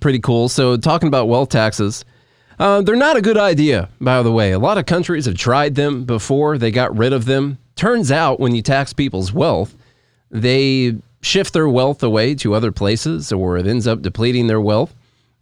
[0.00, 0.48] pretty cool.
[0.48, 2.04] So, talking about wealth taxes,
[2.58, 4.52] uh, they're not a good idea, by the way.
[4.52, 7.58] A lot of countries have tried them before, they got rid of them.
[7.76, 9.74] Turns out, when you tax people's wealth,
[10.30, 14.94] they shift their wealth away to other places or it ends up depleting their wealth.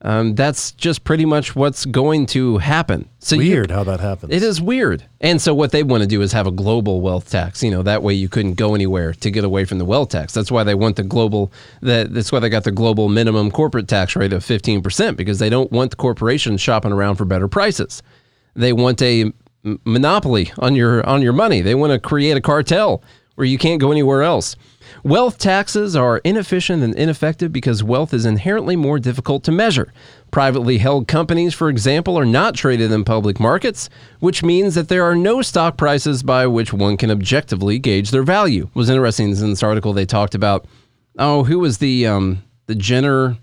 [0.03, 3.09] Um, that's just pretty much what's going to happen.
[3.18, 4.32] So you- Weird how that happens.
[4.32, 5.05] it is weird.
[5.20, 7.64] And so what they want to do is have a global wealth tax.
[7.64, 10.32] You know, that way you couldn't go anywhere to get away from the wealth tax.
[10.32, 11.51] That's why they want the global
[11.82, 15.51] that that's why they got the global minimum corporate tax rate of 15% because they
[15.51, 18.01] don't want the corporations shopping around for better prices.
[18.55, 19.32] They want a
[19.64, 21.61] m- monopoly on your on your money.
[21.61, 23.03] They want to create a cartel
[23.34, 24.55] where you can't go anywhere else.
[25.03, 29.93] Wealth taxes are inefficient and ineffective because wealth is inherently more difficult to measure.
[30.30, 33.89] Privately held companies, for example, are not traded in public markets,
[34.20, 38.22] which means that there are no stock prices by which one can objectively gauge their
[38.22, 38.64] value.
[38.64, 40.66] It was interesting in this article they talked about
[41.18, 43.36] oh, who was the um, the Jenner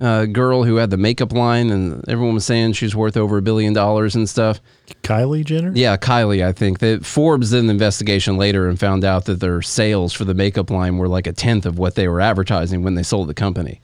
[0.00, 3.42] uh, girl who had the makeup line, and everyone was saying she's worth over a
[3.42, 4.60] billion dollars and stuff.
[5.02, 5.72] Kylie Jenner?
[5.74, 9.60] Yeah, Kylie, I think that Forbes did an investigation later and found out that their
[9.62, 12.94] sales for the makeup line were like a tenth of what they were advertising when
[12.94, 13.80] they sold the company,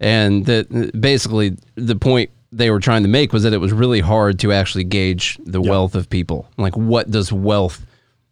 [0.00, 4.00] and that basically the point they were trying to make was that it was really
[4.00, 6.48] hard to actually gauge the wealth of people.
[6.58, 7.86] Like, what does wealth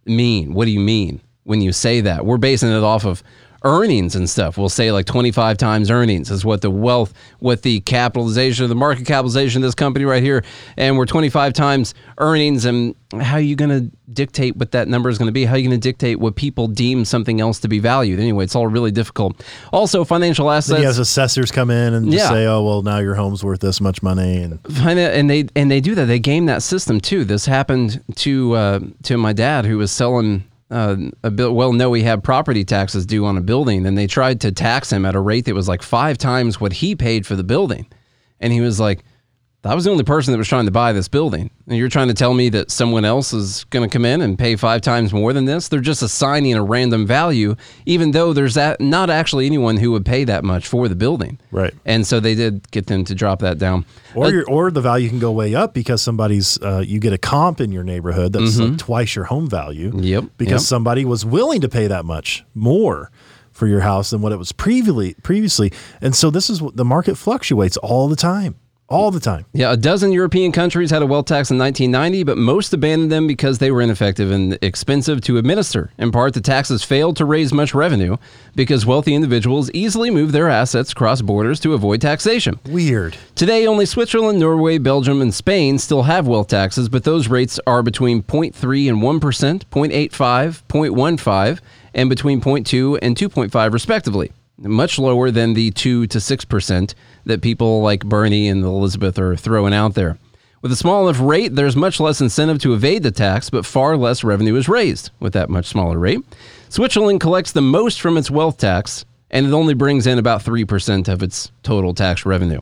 [0.04, 0.52] mean?
[0.52, 2.26] What do you mean when you say that?
[2.26, 3.22] We're basing it off of
[3.62, 4.56] earnings and stuff.
[4.56, 8.74] We'll say like 25 times earnings is what the wealth, what the capitalization, or the
[8.74, 10.42] market capitalization of this company right here.
[10.76, 12.64] And we're 25 times earnings.
[12.64, 15.44] And how are you going to dictate what that number is going to be?
[15.44, 18.18] How are you going to dictate what people deem something else to be valued?
[18.18, 19.44] Anyway, it's all really difficult.
[19.72, 20.78] Also, financial Then assets.
[20.78, 22.28] he has assessors come in and Yeah.
[22.30, 25.80] say, "Oh, well, now your home's worth this much money." And and they and they
[25.80, 26.06] do that.
[26.06, 27.24] They game that system too.
[27.24, 31.54] This happened to uh, to my dad who was selling uh, a bill.
[31.54, 34.92] Well, no, he had property taxes due on a building, and they tried to tax
[34.92, 37.86] him at a rate that was like five times what he paid for the building,
[38.40, 39.04] and he was like.
[39.62, 41.50] I was the only person that was trying to buy this building.
[41.68, 44.38] And you're trying to tell me that someone else is going to come in and
[44.38, 45.68] pay five times more than this?
[45.68, 50.06] They're just assigning a random value, even though there's that, not actually anyone who would
[50.06, 51.38] pay that much for the building.
[51.50, 51.74] Right.
[51.84, 53.84] And so they did get them to drop that down.
[54.14, 57.18] or Uh, or the value can go way up because somebody's uh, you get a
[57.18, 59.90] comp in your neighborhood that's like twice your home value.
[59.90, 60.02] Mm-hmm.
[60.04, 60.68] Yep, Because yep.
[60.68, 63.10] somebody was willing to pay that much more
[63.52, 65.70] for your house than what it was previously previously.
[66.00, 68.56] And so this is what the market fluctuates all the time.
[68.90, 69.46] All the time.
[69.52, 73.26] Yeah, a dozen European countries had a wealth tax in 1990, but most abandoned them
[73.26, 75.90] because they were ineffective and expensive to administer.
[75.96, 78.16] In part, the taxes failed to raise much revenue
[78.54, 82.58] because wealthy individuals easily move their assets across borders to avoid taxation.
[82.66, 83.16] Weird.
[83.36, 87.82] Today, only Switzerland, Norway, Belgium, and Spain still have wealth taxes, but those rates are
[87.82, 91.60] between 0.3 and 1%, 0.85, 0.15,
[91.94, 94.32] and between 0.2 and 2.5, respectively.
[94.58, 99.74] Much lower than the 2 to 6% that people like Bernie and Elizabeth are throwing
[99.74, 100.18] out there.
[100.62, 103.96] With a small enough rate, there's much less incentive to evade the tax, but far
[103.96, 106.20] less revenue is raised with that much smaller rate.
[106.68, 111.08] Switzerland collects the most from its wealth tax, and it only brings in about 3%
[111.08, 112.60] of its total tax revenue.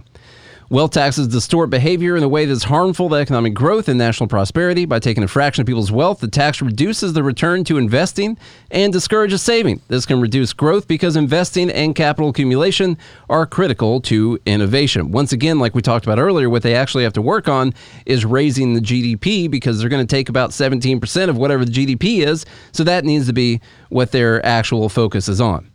[0.70, 4.84] Wealth taxes distort behavior in a way that's harmful to economic growth and national prosperity.
[4.84, 8.36] By taking a fraction of people's wealth, the tax reduces the return to investing
[8.70, 9.80] and discourages saving.
[9.88, 12.98] This can reduce growth because investing and capital accumulation
[13.30, 15.10] are critical to innovation.
[15.10, 17.72] Once again, like we talked about earlier, what they actually have to work on
[18.04, 22.26] is raising the GDP because they're going to take about 17% of whatever the GDP
[22.26, 22.44] is.
[22.72, 25.70] So that needs to be what their actual focus is on.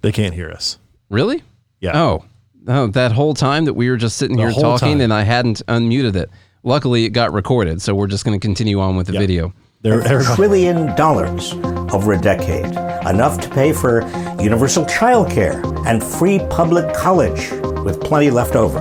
[0.00, 0.78] They can't hear us.
[1.10, 1.44] Really?
[1.78, 1.96] Yeah.
[1.96, 2.24] Oh,
[2.68, 5.00] oh, that whole time that we were just sitting The here talking time.
[5.00, 6.30] and I hadn't unmuted it.
[6.64, 9.52] Luckily, it got recorded, so we're just going to continue on with the video.
[9.80, 11.54] They're, everybody, trillion dollars
[11.92, 12.66] over a decade,
[13.06, 14.02] enough to pay for
[14.40, 17.50] universal child care and free public college,
[17.84, 18.78] with plenty left over.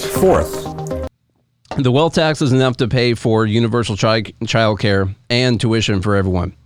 [0.00, 0.64] Fourth,
[1.76, 6.16] The wealth tax is enough to pay for universal chi- child care and tuition for
[6.16, 6.56] everyone.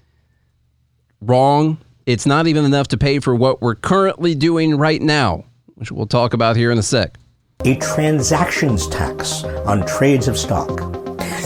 [1.20, 1.78] Wrong.
[2.06, 5.44] It's not even enough to pay for what we're currently doing right now,
[5.78, 7.16] which we'll talk about here in a sec.
[7.64, 10.68] a transactions tax on trades of stock.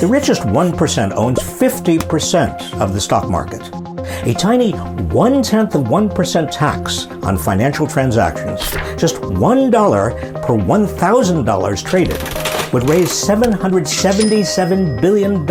[0.00, 3.62] The richest 1% owns 50% of the stock market.
[4.24, 8.60] A tiny one tenth of 1% tax on financial transactions,
[9.00, 12.22] just $1 per $1,000 traded,
[12.72, 15.50] would raise $777 billion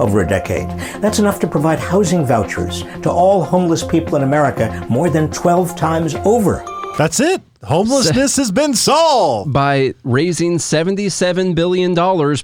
[0.00, 0.68] over a decade.
[1.00, 5.76] That's enough to provide housing vouchers to all homeless people in America more than 12
[5.76, 6.64] times over.
[6.96, 7.42] That's it.
[7.62, 9.52] Homelessness has been solved.
[9.52, 11.94] By raising $77 billion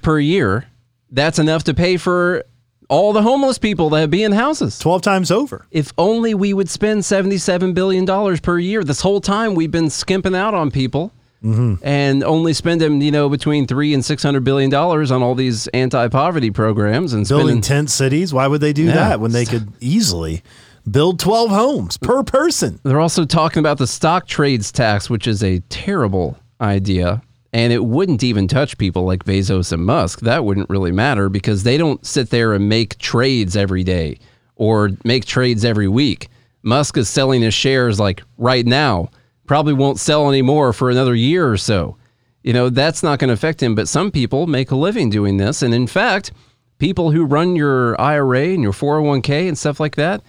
[0.01, 0.67] per year,
[1.11, 2.45] that's enough to pay for
[2.89, 4.79] all the homeless people that be in houses.
[4.79, 5.67] 12 times over.
[5.71, 8.85] If only we would spend $77 billion per year.
[8.85, 11.75] This whole time we've been skimping out on people mm-hmm.
[11.87, 16.51] and only spending, you know, between three and $600 billion on all these anti poverty
[16.51, 17.63] programs and Building spending.
[17.63, 18.35] tent cities.
[18.35, 18.95] Why would they do Yeah.
[18.95, 20.43] that when they could easily
[20.91, 22.81] build 12 homes per person?
[22.83, 27.23] They're also talking about the stock trades tax, which is a terrible idea.
[27.53, 30.21] And it wouldn't even touch people like Bezos and Musk.
[30.21, 34.19] That wouldn't really matter because they don't sit there and make trades every day
[34.57, 36.29] or make trades every week.
[36.63, 39.11] Musk is selling his shares like right now,
[39.47, 41.97] probably won't sell anymore for another year or so.
[42.43, 43.75] You know, that's not going to affect him.
[43.75, 45.63] But some people make a living doing this.
[45.63, 46.33] And in fact,
[46.79, 50.23] people who run your IRA and your 401k and stuff like that,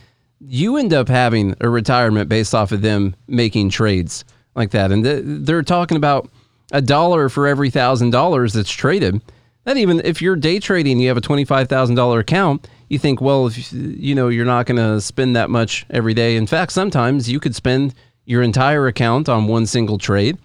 [0.47, 4.25] you end up having a retirement based off of them making trades
[4.55, 4.91] like that.
[4.91, 6.29] And th- they're talking about
[6.71, 9.21] a dollar for every thousand dollars that's traded.
[9.65, 12.67] That even if you're day trading, you have a twenty-five thousand dollar account.
[12.89, 16.35] You think, well, if you know you're not going to spend that much every day.
[16.35, 17.93] In fact, sometimes you could spend
[18.25, 20.37] your entire account on one single trade.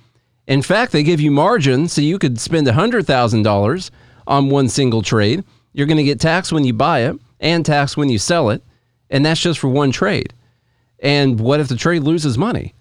[0.46, 3.90] In fact, they give you margin, so you could spend hundred thousand dollars
[4.26, 5.44] on one single trade.
[5.72, 8.62] You're going to get taxed when you buy it and taxed when you sell it,
[9.10, 10.32] and that's just for one trade.
[11.00, 12.74] And what if the trade loses money?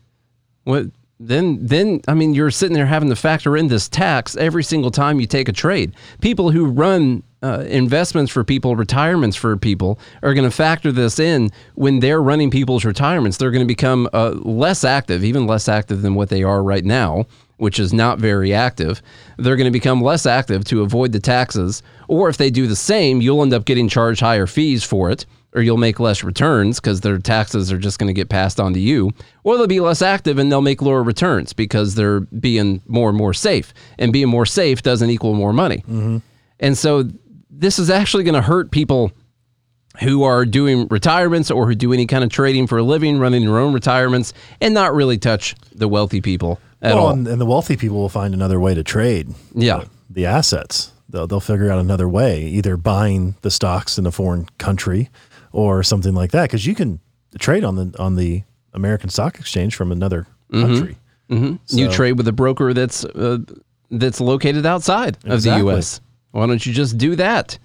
[0.63, 0.87] What
[1.19, 1.65] then?
[1.65, 5.19] Then I mean, you're sitting there having to factor in this tax every single time
[5.19, 5.93] you take a trade.
[6.21, 11.19] People who run uh, investments for people, retirements for people, are going to factor this
[11.19, 13.37] in when they're running people's retirements.
[13.37, 16.83] They're going to become uh, less active, even less active than what they are right
[16.83, 19.01] now, which is not very active.
[19.37, 22.75] They're going to become less active to avoid the taxes, or if they do the
[22.75, 25.25] same, you'll end up getting charged higher fees for it
[25.57, 28.73] or you'll make less returns because their taxes are just going to get passed on
[28.73, 29.11] to you,
[29.43, 33.17] or they'll be less active and they'll make lower returns because they're being more and
[33.17, 33.73] more safe.
[33.97, 35.77] And being more safe doesn't equal more money.
[35.77, 36.17] Mm-hmm.
[36.59, 37.09] And so
[37.49, 39.11] this is actually going to hurt people
[40.01, 43.43] who are doing retirements or who do any kind of trading for a living, running
[43.43, 44.31] their own retirements,
[44.61, 47.13] and not really touch the wealthy people at well, all.
[47.13, 49.85] and, and the wealthy people will find another way to trade yeah.
[50.11, 50.91] the assets.
[51.09, 55.09] They'll, they'll figure out another way, either buying the stocks in a foreign country
[55.51, 56.43] or something like that.
[56.43, 56.99] Because you can
[57.39, 58.43] trade on the on the
[58.73, 60.97] American Stock Exchange from another country.
[61.69, 63.37] you trade with a broker that's uh,
[63.91, 66.01] that's located outside of the U.S.
[66.31, 67.57] Why don't you just do that?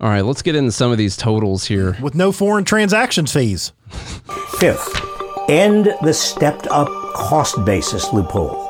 [0.00, 1.96] All right, let's get into some of these totals here.
[2.00, 3.72] with no foreign transaction fees.
[4.58, 5.00] Fifth,
[5.50, 8.69] end the stepped up cost basis loophole.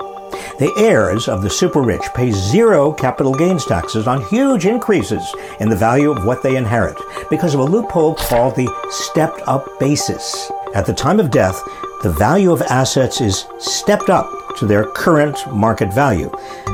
[0.61, 5.71] The heirs of the super rich pay zero capital gains taxes on huge increases in
[5.71, 6.99] the value of what they inherit
[7.31, 10.53] because of a loophole called the stepped up basis.
[10.75, 11.59] At the time of death,
[12.03, 16.31] the value of assets is stepped up to their current market value.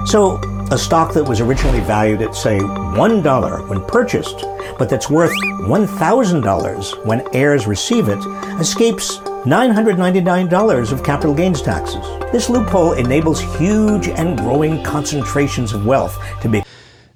[0.06, 0.40] So,
[0.72, 4.40] a stock that was originally valued at, say, $1 when purchased,
[4.80, 8.18] but that's worth $1,000 when heirs receive it,
[8.58, 12.04] escapes $999 of capital gains taxes.
[12.32, 16.62] This loophole enables huge and growing concentrations of wealth to be.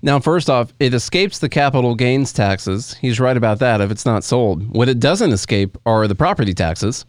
[0.01, 2.95] Now, first off, it escapes the capital gains taxes.
[2.95, 4.75] He's right about that if it's not sold.
[4.75, 7.05] What it doesn't escape are the property taxes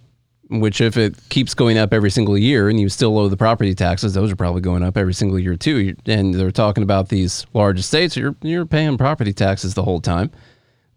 [0.51, 3.73] which if it keeps going up every single year and you still owe the property
[3.73, 5.95] taxes, those are probably going up every single year too.
[6.05, 10.29] And they're talking about these large estates, you're you're paying property taxes the whole time.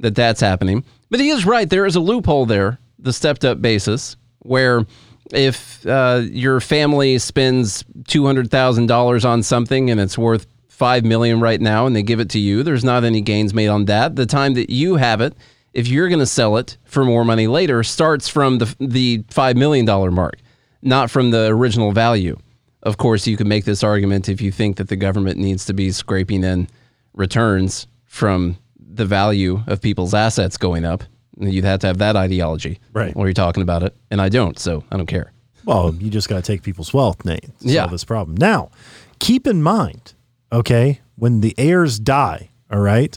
[0.00, 0.84] That that's happening.
[1.08, 1.70] But he is right.
[1.70, 4.84] There is a loophole there, the stepped up basis, where
[5.32, 11.04] if uh, your family spends two hundred thousand dollars on something and it's worth five
[11.04, 13.84] million right now, and they give it to you, there's not any gains made on
[13.84, 14.16] that.
[14.16, 15.34] The time that you have it
[15.74, 19.56] if you're going to sell it for more money later, starts from the the five
[19.56, 20.38] million dollar mark,
[20.80, 22.38] not from the original value.
[22.82, 25.74] Of course, you can make this argument if you think that the government needs to
[25.74, 26.68] be scraping in
[27.12, 31.02] returns from the value of people's assets going up.
[31.38, 33.14] You'd have to have that ideology, right?
[33.14, 35.32] While you're talking about it, and I don't, so I don't care.
[35.64, 37.42] Well, you just got to take people's wealth, Nate.
[37.60, 37.82] To yeah.
[37.82, 38.36] solve this problem.
[38.36, 38.70] Now,
[39.18, 40.14] keep in mind,
[40.52, 43.16] okay, when the heirs die, all right.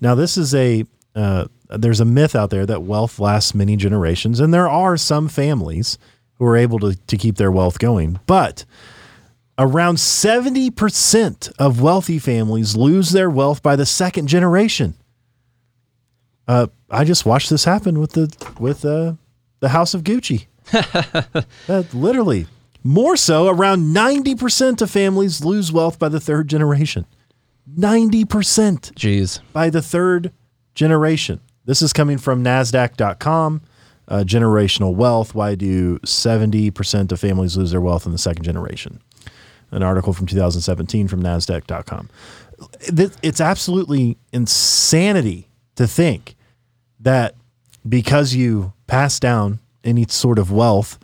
[0.00, 0.84] Now, this is a
[1.14, 5.28] uh, there's a myth out there that wealth lasts many generations, and there are some
[5.28, 5.98] families
[6.34, 8.20] who are able to, to keep their wealth going.
[8.26, 8.64] But
[9.58, 14.94] around 70% of wealthy families lose their wealth by the second generation.
[16.48, 19.12] Uh, I just watched this happen with the with uh,
[19.60, 20.46] the House of Gucci.
[21.68, 22.46] uh, literally,
[22.82, 27.06] more so, around 90% of families lose wealth by the third generation.
[27.76, 28.24] 90%.
[28.94, 29.40] Jeez.
[29.52, 30.32] By the third
[30.74, 31.40] generation.
[31.66, 33.60] This is coming from NASDAQ.com.
[34.08, 35.34] Uh, generational wealth.
[35.34, 39.02] Why do 70% of families lose their wealth in the second generation?
[39.70, 42.08] An article from 2017 from NASDAQ.com.
[43.22, 46.36] It's absolutely insanity to think
[47.00, 47.34] that
[47.88, 50.98] because you pass down any sort of wealth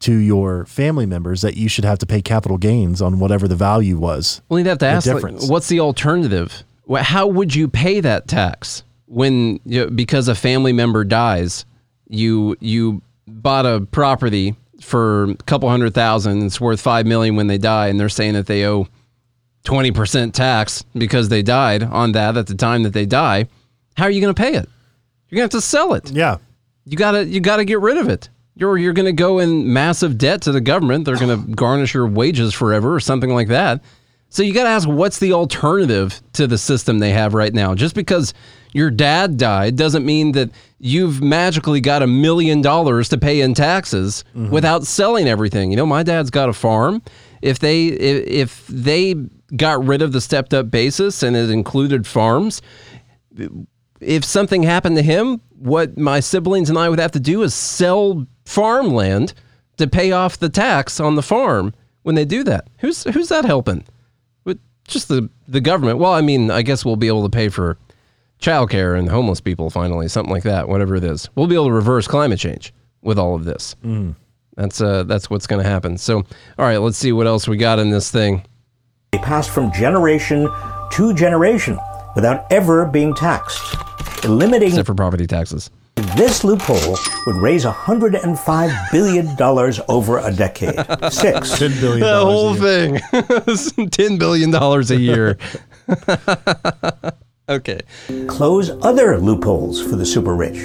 [0.00, 3.56] to your family members that you should have to pay capital gains on whatever the
[3.56, 4.42] value was.
[4.48, 6.64] Well, you'd have to ask, like, what's the alternative?
[6.98, 8.82] How would you pay that tax?
[9.06, 11.64] when you know, because a family member dies,
[12.08, 16.44] you you bought a property for a couple hundred thousand.
[16.44, 18.88] It's worth five million when they die, and they're saying that they owe
[19.64, 23.46] twenty percent tax because they died on that at the time that they die.
[23.96, 24.68] How are you going to pay it?
[25.28, 26.10] You're going to have to sell it.
[26.10, 26.38] Yeah,
[26.84, 28.28] you gotta you gotta get rid of it.
[28.54, 31.04] You're you're going to go in massive debt to the government.
[31.04, 33.82] They're going to garnish your wages forever or something like that.
[34.28, 37.74] So you got to ask what's the alternative to the system they have right now?
[37.74, 38.34] Just because
[38.72, 43.54] your dad died doesn't mean that you've magically got a million dollars to pay in
[43.54, 44.50] taxes mm-hmm.
[44.50, 45.70] without selling everything.
[45.70, 47.02] You know, my dad's got a farm.
[47.40, 49.14] If they if, if they
[49.54, 52.60] got rid of the stepped up basis and it included farms,
[54.00, 57.54] if something happened to him, what my siblings and I would have to do is
[57.54, 59.34] sell farmland
[59.78, 62.68] to pay off the tax on the farm when they do that.
[62.78, 63.84] Who's who's that helping?
[64.88, 65.98] Just the the government.
[65.98, 67.76] Well, I mean, I guess we'll be able to pay for
[68.40, 71.28] childcare and homeless people finally, something like that, whatever it is.
[71.34, 72.72] We'll be able to reverse climate change
[73.02, 73.74] with all of this.
[73.84, 74.14] Mm.
[74.56, 75.98] That's uh, that's what's going to happen.
[75.98, 78.44] So, all right, let's see what else we got in this thing.
[79.10, 80.48] They passed from generation
[80.92, 81.78] to generation
[82.16, 83.76] without ever being taxed,
[84.24, 85.70] eliminating except for property taxes.
[86.16, 86.96] This loophole
[87.26, 90.74] would raise $105 billion over a decade.
[91.12, 91.52] Six.
[91.58, 92.00] $10 billion.
[92.00, 92.94] The whole thing.
[93.12, 95.38] $10 billion a year.
[97.48, 97.78] Okay.
[98.26, 100.56] Close other loopholes for the super rich.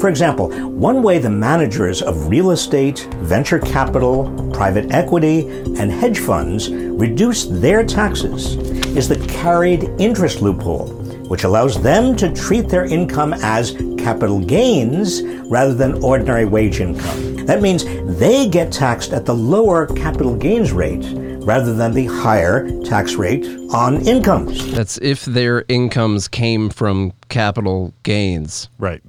[0.00, 5.48] For example, one way the managers of real estate, venture capital, private equity,
[5.78, 8.56] and hedge funds reduce their taxes
[8.96, 10.88] is the carried interest loophole,
[11.28, 17.46] which allows them to treat their income as capital gains rather than ordinary wage income.
[17.46, 17.84] That means
[18.18, 21.04] they get taxed at the lower capital gains rate
[21.44, 24.72] rather than the higher tax rate on incomes.
[24.72, 28.68] That's if their incomes came from capital gains.
[28.78, 29.02] Right.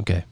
[0.00, 0.24] Okay.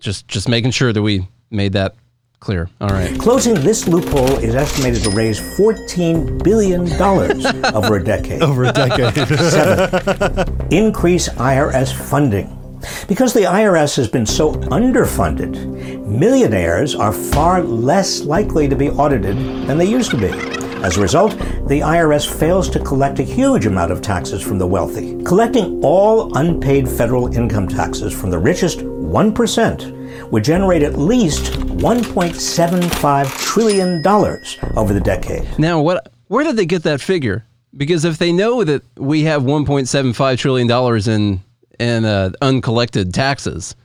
[0.00, 1.94] Just just making sure that we made that
[2.40, 2.68] clear.
[2.80, 3.18] All right.
[3.18, 6.82] Closing this loophole is estimated to raise $14 billion
[7.74, 8.42] over a decade.
[8.42, 9.26] Over a decade.
[9.38, 12.54] Seven, increase IRS funding.
[13.08, 19.36] Because the IRS has been so underfunded, millionaires are far less likely to be audited
[19.66, 20.28] than they used to be.
[20.84, 21.32] As a result,
[21.66, 25.20] the IRS fails to collect a huge amount of taxes from the wealthy.
[25.24, 33.38] Collecting all unpaid federal income taxes from the richest 1% would generate at least $1.75
[33.40, 34.06] trillion
[34.76, 35.58] over the decade.
[35.58, 36.12] Now, what?
[36.28, 37.46] Where did they get that figure?
[37.76, 41.40] Because if they know that we have 1.75 trillion dollars in
[41.78, 43.76] in uh, uncollected taxes,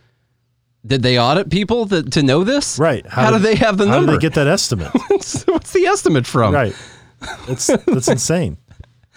[0.86, 2.80] did they audit people that, to know this?
[2.80, 3.06] Right.
[3.06, 3.94] How, do they have the number?
[3.94, 4.12] How number?
[4.14, 4.92] do they get that estimate?
[5.08, 6.54] What's the estimate from?
[6.54, 6.76] right.
[7.48, 8.58] It's that's insane.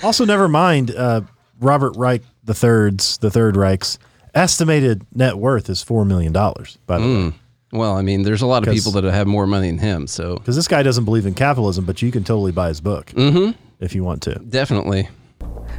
[0.02, 0.94] Also, never mind.
[0.94, 1.22] Uh,
[1.58, 3.98] Robert Reich the third's the Third Reich's
[4.36, 6.78] estimated net worth is four million dollars.
[6.86, 7.26] By the Hmm.
[7.28, 7.34] way,
[7.72, 10.36] Well, I mean, there's a lot of people that have more money than him, so
[10.36, 13.50] because this guy doesn't believe in capitalism, but you can totally buy his book Mm-hmm.
[13.80, 15.08] if you want to, definitely.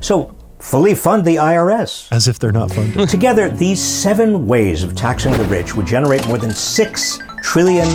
[0.02, 2.08] So, fully fund the IRS.
[2.12, 3.08] as if they're not funded.
[3.18, 7.88] Together, these seven ways of taxing the rich would generate more than $6 trillion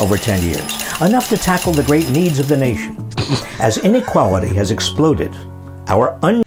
[0.00, 2.96] over 10 years, enough to tackle the great needs of the nation.
[3.60, 5.32] As inequality has exploded,
[5.86, 6.42] our un-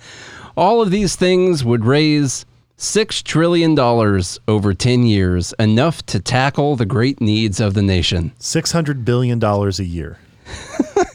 [0.57, 2.45] All of these things would raise
[2.79, 8.31] six trillion dollars over ten years, enough to tackle the great needs of the nation.
[8.39, 10.17] Six hundred billion dollars a year.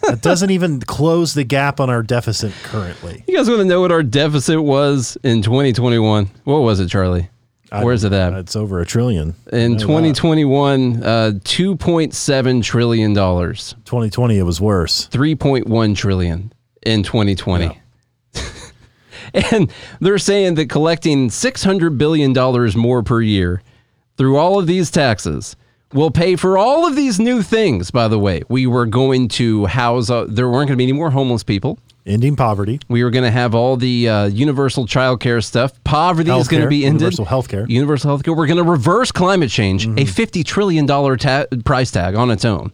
[0.02, 3.24] that doesn't even close the gap on our deficit currently.
[3.26, 6.30] You guys want to know what our deficit was in 2021?
[6.44, 7.28] What was it, Charlie?
[7.82, 8.32] Where's it at?
[8.34, 9.34] It's over a trillion.
[9.52, 15.08] In No, 2021, uh, 2.7 trillion dollars, 2020, it was worse.
[15.08, 16.52] 3.1 trillion
[16.82, 17.76] in 2020.
[19.53, 19.70] And
[20.01, 23.62] they're saying that collecting 600 billion dollars more per year
[24.16, 25.57] through all of these taxes
[25.93, 27.91] will pay for all of these new things.
[27.91, 30.11] By the way, we were going to house.
[30.11, 31.78] Uh, there weren't going to be any more homeless people.
[32.07, 32.80] Ending poverty.
[32.89, 35.82] We were going to have all the uh, universal child care stuff.
[35.85, 37.01] Poverty is going to be ended.
[37.01, 37.66] universal healthcare.
[37.68, 38.35] Universal health care.
[38.35, 39.87] We're going to reverse climate change.
[39.87, 42.72] A $50 trillion ta- price tag on its own.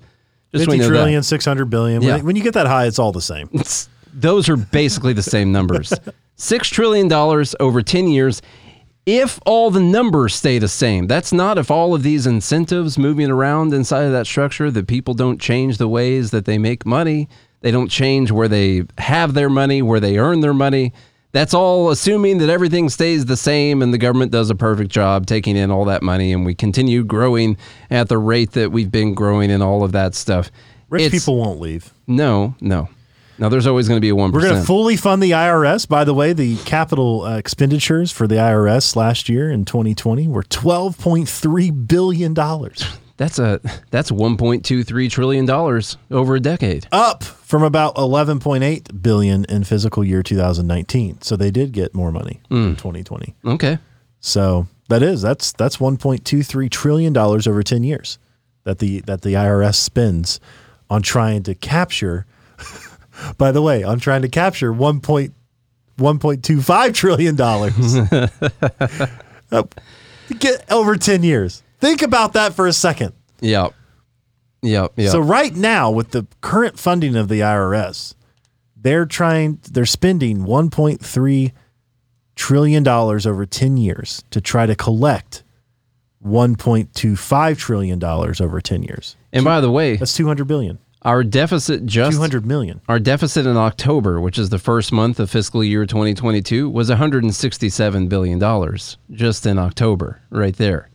[0.52, 0.88] Just so we 50 know that.
[0.88, 2.02] trillion, 600 billion.
[2.02, 2.16] Yeah.
[2.16, 3.48] When, when you get that high, it's all the same.
[3.54, 5.92] It's- those are basically the same numbers.
[6.40, 8.40] Six trillion dollars over ten years.
[9.04, 13.30] If all the numbers stay the same, that's not if all of these incentives moving
[13.30, 17.28] around inside of that structure that people don't change the ways that they make money.
[17.60, 20.94] They don't change where they have their money, where they earn their money.
[21.32, 25.26] That's all assuming that everything stays the same and the government does a perfect job
[25.26, 27.58] taking in all that money and we continue growing
[27.90, 30.50] at the rate that we've been growing and all of that stuff.
[30.88, 31.92] Rich It's- people won't leave.
[32.06, 32.88] No, no.
[33.40, 34.32] Now there's always going to be a 1%.
[34.32, 35.88] We're going to fully fund the IRS.
[35.88, 40.42] By the way, the capital uh, expenditures for the IRS last year in 2020 were
[40.42, 42.84] 12.3 billion dollars,
[43.16, 43.60] That's a
[43.90, 46.86] that's 1.23 trillion dollars over a decade.
[46.90, 51.20] up from about 11.8 billion in fiscal year 2019.
[51.20, 53.34] So they did get more money in 2020.
[53.44, 53.78] Okay.
[54.20, 58.18] So that is that's that's 1.23 trillion dollars over 10 years
[58.64, 60.40] that the that the IRS spends
[60.88, 62.24] on trying to capture.
[63.38, 65.00] By the way, on trying to capture 1.
[65.00, 67.74] 1.25 trillion dollars.
[69.52, 69.64] Uh,
[70.38, 71.64] Get over 10 years.
[71.80, 73.14] Think about that for a second.
[73.40, 73.70] Yeah.
[74.62, 74.86] Yeah.
[74.96, 75.10] Yeah.
[75.10, 78.14] So right now with the current funding of the IRS,
[78.76, 81.52] they're trying they're spending 1.3
[82.36, 85.42] trillion dollars over 10 years to try to collect
[86.24, 89.16] 1.25 trillion dollars over 10 years.
[89.32, 90.78] and by the way, That's 200 billion.
[91.02, 92.80] Our deficit just 200 million.
[92.88, 98.08] our deficit in October, which is the first month of fiscal year 2022, was 167
[98.08, 100.88] billion dollars just in October, right there.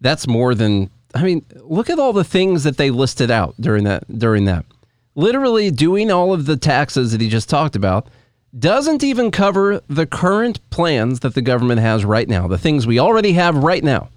[0.00, 3.84] That's more than I mean, look at all the things that they listed out during
[3.84, 4.64] that during that.
[5.14, 8.08] Literally doing all of the taxes that he just talked about
[8.58, 12.98] doesn't even cover the current plans that the government has right now, the things we
[13.00, 14.08] already have right now.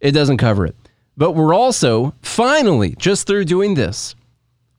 [0.00, 0.74] It doesn't cover it.
[1.16, 4.14] But we're also finally just through doing this,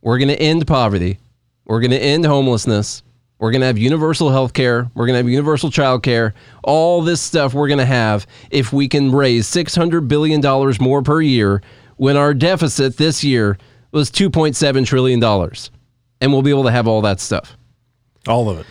[0.05, 1.17] we're going to end poverty.
[1.65, 3.01] We're going to end homelessness.
[3.39, 4.89] We're going to have universal health care.
[4.93, 6.35] We're going to have universal child care.
[6.63, 10.41] All this stuff we're going to have if we can raise $600 billion
[10.79, 11.63] more per year
[11.97, 13.57] when our deficit this year
[13.91, 15.23] was $2.7 trillion.
[16.21, 17.57] And we'll be able to have all that stuff.
[18.27, 18.67] All of it.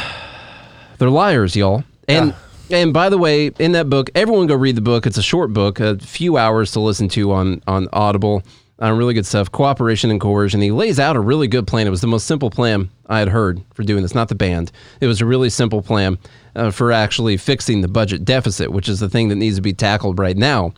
[1.00, 1.84] They're liars, y'all.
[2.08, 2.34] And
[2.72, 5.06] and by the way, in that book, everyone go read the book.
[5.06, 8.44] It's a short book, a few hours to listen to on on Audible.
[8.82, 9.52] Uh, really good stuff.
[9.52, 10.62] Cooperation and coercion.
[10.62, 11.86] He lays out a really good plan.
[11.86, 14.16] It was the most simple plan I had heard for doing this.
[14.16, 14.72] Not the band.
[15.02, 16.18] It was a really simple plan
[16.56, 19.74] uh, for actually fixing the budget deficit, which is the thing that needs to be
[19.74, 20.74] tackled right now.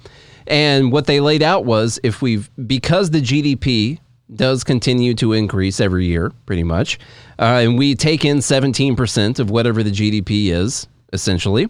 [0.47, 3.99] And what they laid out was if we've because the GDP
[4.35, 6.97] does continue to increase every year, pretty much,
[7.37, 11.69] uh, and we take in 17% of whatever the GDP is, essentially.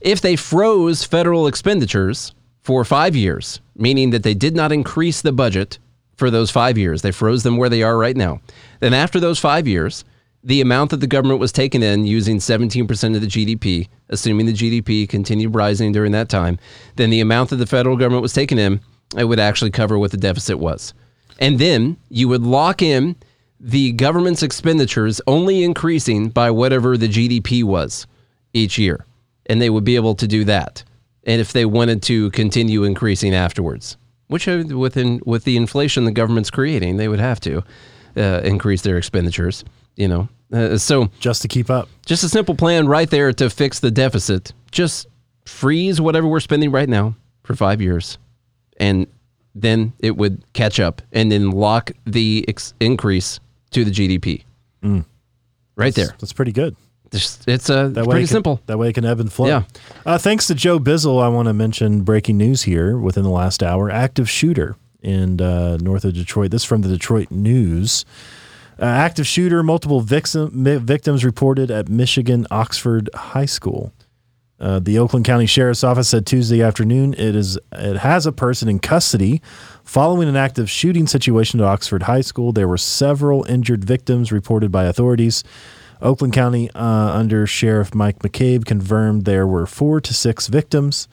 [0.00, 2.34] If they froze federal expenditures
[2.70, 5.80] for five years, meaning that they did not increase the budget
[6.14, 7.02] for those five years.
[7.02, 8.40] They froze them where they are right now.
[8.78, 10.04] Then after those five years,
[10.44, 14.52] the amount that the government was taking in using 17% of the GDP, assuming the
[14.52, 16.60] GDP continued rising during that time,
[16.94, 18.78] then the amount that the federal government was taking in,
[19.16, 20.94] it would actually cover what the deficit was.
[21.40, 23.16] And then you would lock in
[23.58, 28.06] the government's expenditures only increasing by whatever the GDP was
[28.52, 29.06] each year.
[29.46, 30.84] And they would be able to do that.
[31.24, 33.96] And if they wanted to continue increasing afterwards,
[34.28, 37.62] which within with the inflation the government's creating, they would have to
[38.16, 39.64] uh, increase their expenditures.
[39.96, 41.88] You know, uh, so just to keep up.
[42.06, 44.52] just a simple plan right there to fix the deficit.
[44.70, 45.06] Just
[45.44, 48.18] freeze whatever we're spending right now for five years,
[48.78, 49.06] and
[49.54, 53.40] then it would catch up, and then lock the ex- increase
[53.72, 54.44] to the GDP.
[55.76, 56.14] Right there.
[56.18, 56.76] That's pretty good.
[57.10, 58.60] Just, it's uh, That way pretty it can- simple.
[58.66, 59.46] That way it can ebb and flow.
[59.48, 59.62] Yeah.
[60.06, 63.62] Uh, thanks to Joe Bizzle, I want to mention breaking news here within the last
[63.62, 63.90] hour.
[63.90, 66.50] Active shooter in uh, north of Detroit.
[66.52, 68.04] This is from the Detroit News.
[68.78, 70.50] Uh, active shooter, multiple victim,
[70.86, 73.92] victims reported at Michigan Oxford High School.
[74.60, 78.68] Uh, the Oakland County Sheriff's Office said Tuesday afternoon it is it has a person
[78.68, 79.40] in custody
[79.84, 82.52] following an active shooting situation at Oxford High School.
[82.52, 85.42] There were several injured victims reported by authorities.
[86.02, 91.08] Oakland County uh, under Sheriff Mike McCabe confirmed there were four to six victims.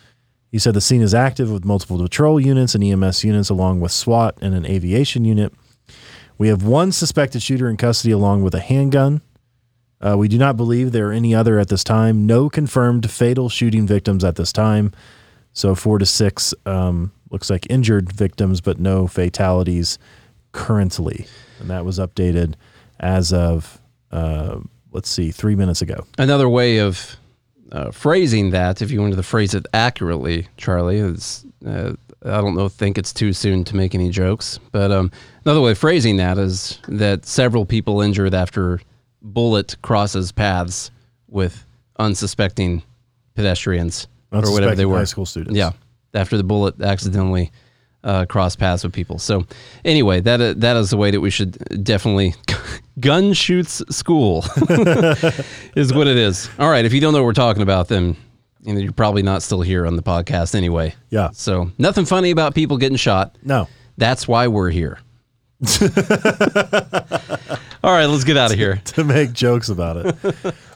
[0.51, 3.91] He said the scene is active with multiple patrol units and EMS units, along with
[3.91, 5.53] SWAT and an aviation unit.
[6.37, 9.21] We have one suspected shooter in custody along with a handgun.
[9.99, 12.25] Uh, we do not believe there are any other at this time.
[12.25, 14.91] No confirmed fatal shooting victims at this time.
[15.53, 19.97] So four to six um, looks like injured victims, but no fatalities
[20.51, 21.25] currently.
[21.59, 22.53] And that was updated
[22.99, 23.81] as of,
[24.11, 24.59] uh,
[24.97, 26.07] let's see, three minutes ago.
[26.17, 27.17] Another way of
[27.71, 31.93] uh, phrasing that, if you wanted to phrase it accurately, Charlie, is uh,
[32.25, 35.11] I don't know, think it's too soon to make any jokes, but um,
[35.45, 38.81] another way of phrasing that is that several people injured after
[39.21, 40.89] bullet crosses paths
[41.27, 41.63] with
[41.99, 42.81] unsuspecting
[43.35, 44.97] pedestrians or whatever they were.
[44.97, 45.55] high school students.
[45.55, 45.73] Yeah,
[46.15, 47.51] after the bullet accidentally
[48.03, 49.19] uh, crossed paths with people.
[49.19, 49.45] So
[49.85, 52.33] anyway, that uh, that is the way that we should definitely
[52.99, 54.45] gun shoots school
[55.75, 56.49] is what it is.
[56.59, 58.15] All right, if you don't know what we're talking about, then
[58.61, 60.93] you know, you're probably not still here on the podcast anyway.
[61.09, 61.29] Yeah.
[61.31, 63.35] So nothing funny about people getting shot.
[63.43, 63.67] No.
[63.97, 64.99] That's why we're here.
[67.83, 68.81] All right, let's get out of here.
[68.85, 70.15] to make jokes about it.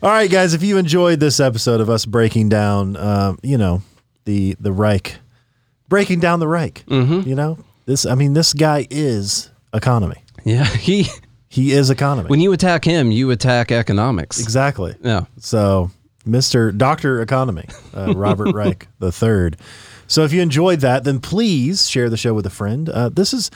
[0.02, 3.84] All right, guys, if you enjoyed this episode of us breaking down, um, you know,
[4.26, 5.20] the the Reich,
[5.88, 7.28] breaking down the Reich, mm-hmm.
[7.28, 8.06] you know, this.
[8.06, 10.24] I mean, this guy is economy.
[10.46, 11.08] Yeah, he.
[11.52, 12.30] He is economy.
[12.30, 14.40] When you attack him, you attack economics.
[14.40, 14.96] exactly.
[15.02, 15.26] Yeah.
[15.38, 15.92] So,
[16.26, 16.76] Mr.
[16.76, 19.58] Doctor Economy, uh, Robert Reich the third.
[20.08, 22.88] So, if you enjoyed that, then please share the show with a friend.
[22.88, 23.52] Uh, this is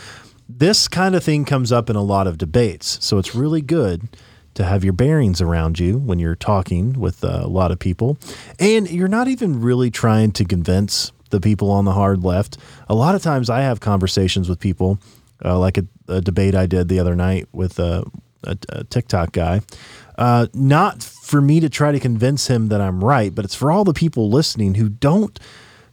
[0.49, 4.09] this kind of thing comes up in a lot of debates, so it's really good
[4.55, 8.17] to have your bearings around you when you're talking with uh, a lot of people,
[8.59, 12.57] and you're not even really trying to convince the people on the hard left.
[12.89, 14.99] A lot of times, I have conversations with people,
[15.43, 18.05] uh, like a, a debate I did the other night with a,
[18.43, 19.61] a, a TikTok guy
[20.17, 23.71] uh, not for me to try to convince him that I'm right, but it's for
[23.71, 25.37] all the people listening who don't,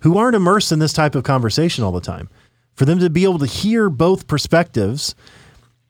[0.00, 2.28] who aren't immersed in this type of conversation all the time,
[2.74, 5.14] for them to be able to hear both perspectives.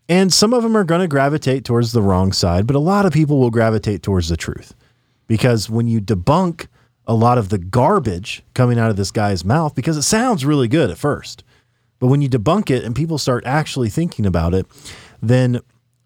[0.08, 3.06] And some of them are going to gravitate towards the wrong side, but a lot
[3.06, 4.74] of people will gravitate towards the truth.
[5.26, 6.66] Because when you debunk
[7.06, 10.68] a lot of the garbage coming out of this guy's mouth, because it sounds really
[10.68, 11.44] good at first,
[12.02, 14.66] but when you debunk it and people start actually thinking about it,
[15.22, 15.60] then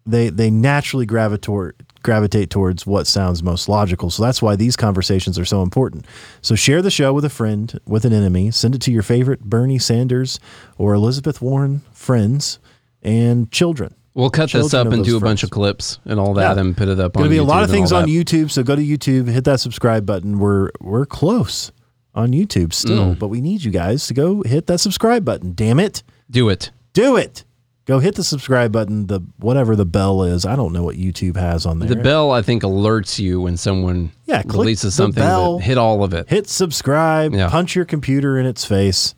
[0.05, 1.73] they they naturally gravitate
[2.03, 4.11] gravitate towards what sounds most logical.
[4.11, 6.05] So that's why these conversations are so important.
[6.43, 8.51] So share the show with a friend, with an enemy.
[8.51, 10.39] Send it to your favorite Bernie Sanders
[10.77, 12.59] or Elizabeth Warren friends
[13.01, 13.95] and children.
[14.13, 16.61] We'll cut this up and do a bunch of clips and all that Yeah.
[16.61, 18.05] and put it up to be a lot of things on.
[18.07, 18.51] YouTube.
[18.51, 20.37] So go to YouTube, hit that subscribe button.
[20.37, 21.71] We're we're close
[22.17, 23.19] on YouTube still, Mm.
[23.19, 25.53] but we need you guys to go hit that subscribe button.
[25.53, 26.03] Damn it.
[26.29, 26.71] Do it.
[26.93, 27.45] Do it.
[27.85, 30.45] Go hit the subscribe button, the whatever the bell is.
[30.45, 31.87] I don't know what YouTube has on there.
[31.87, 35.23] The bell, I think, alerts you when someone Yeah, releases something.
[35.23, 35.59] bell.
[35.59, 36.27] Hit all of it.
[36.27, 37.47] hit subscribe, Yeah.
[37.49, 39.15] punch your computer in its face.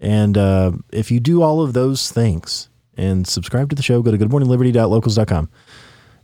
[0.00, 4.10] And uh, if you do all of those things and subscribe to the show, go
[4.10, 5.48] to goodmorningliberty.locals.com.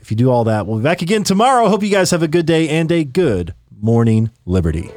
[0.00, 1.68] If you do all that, we'll be back again tomorrow.
[1.68, 4.90] Hope you guys have a good day and a good morning, Liberty.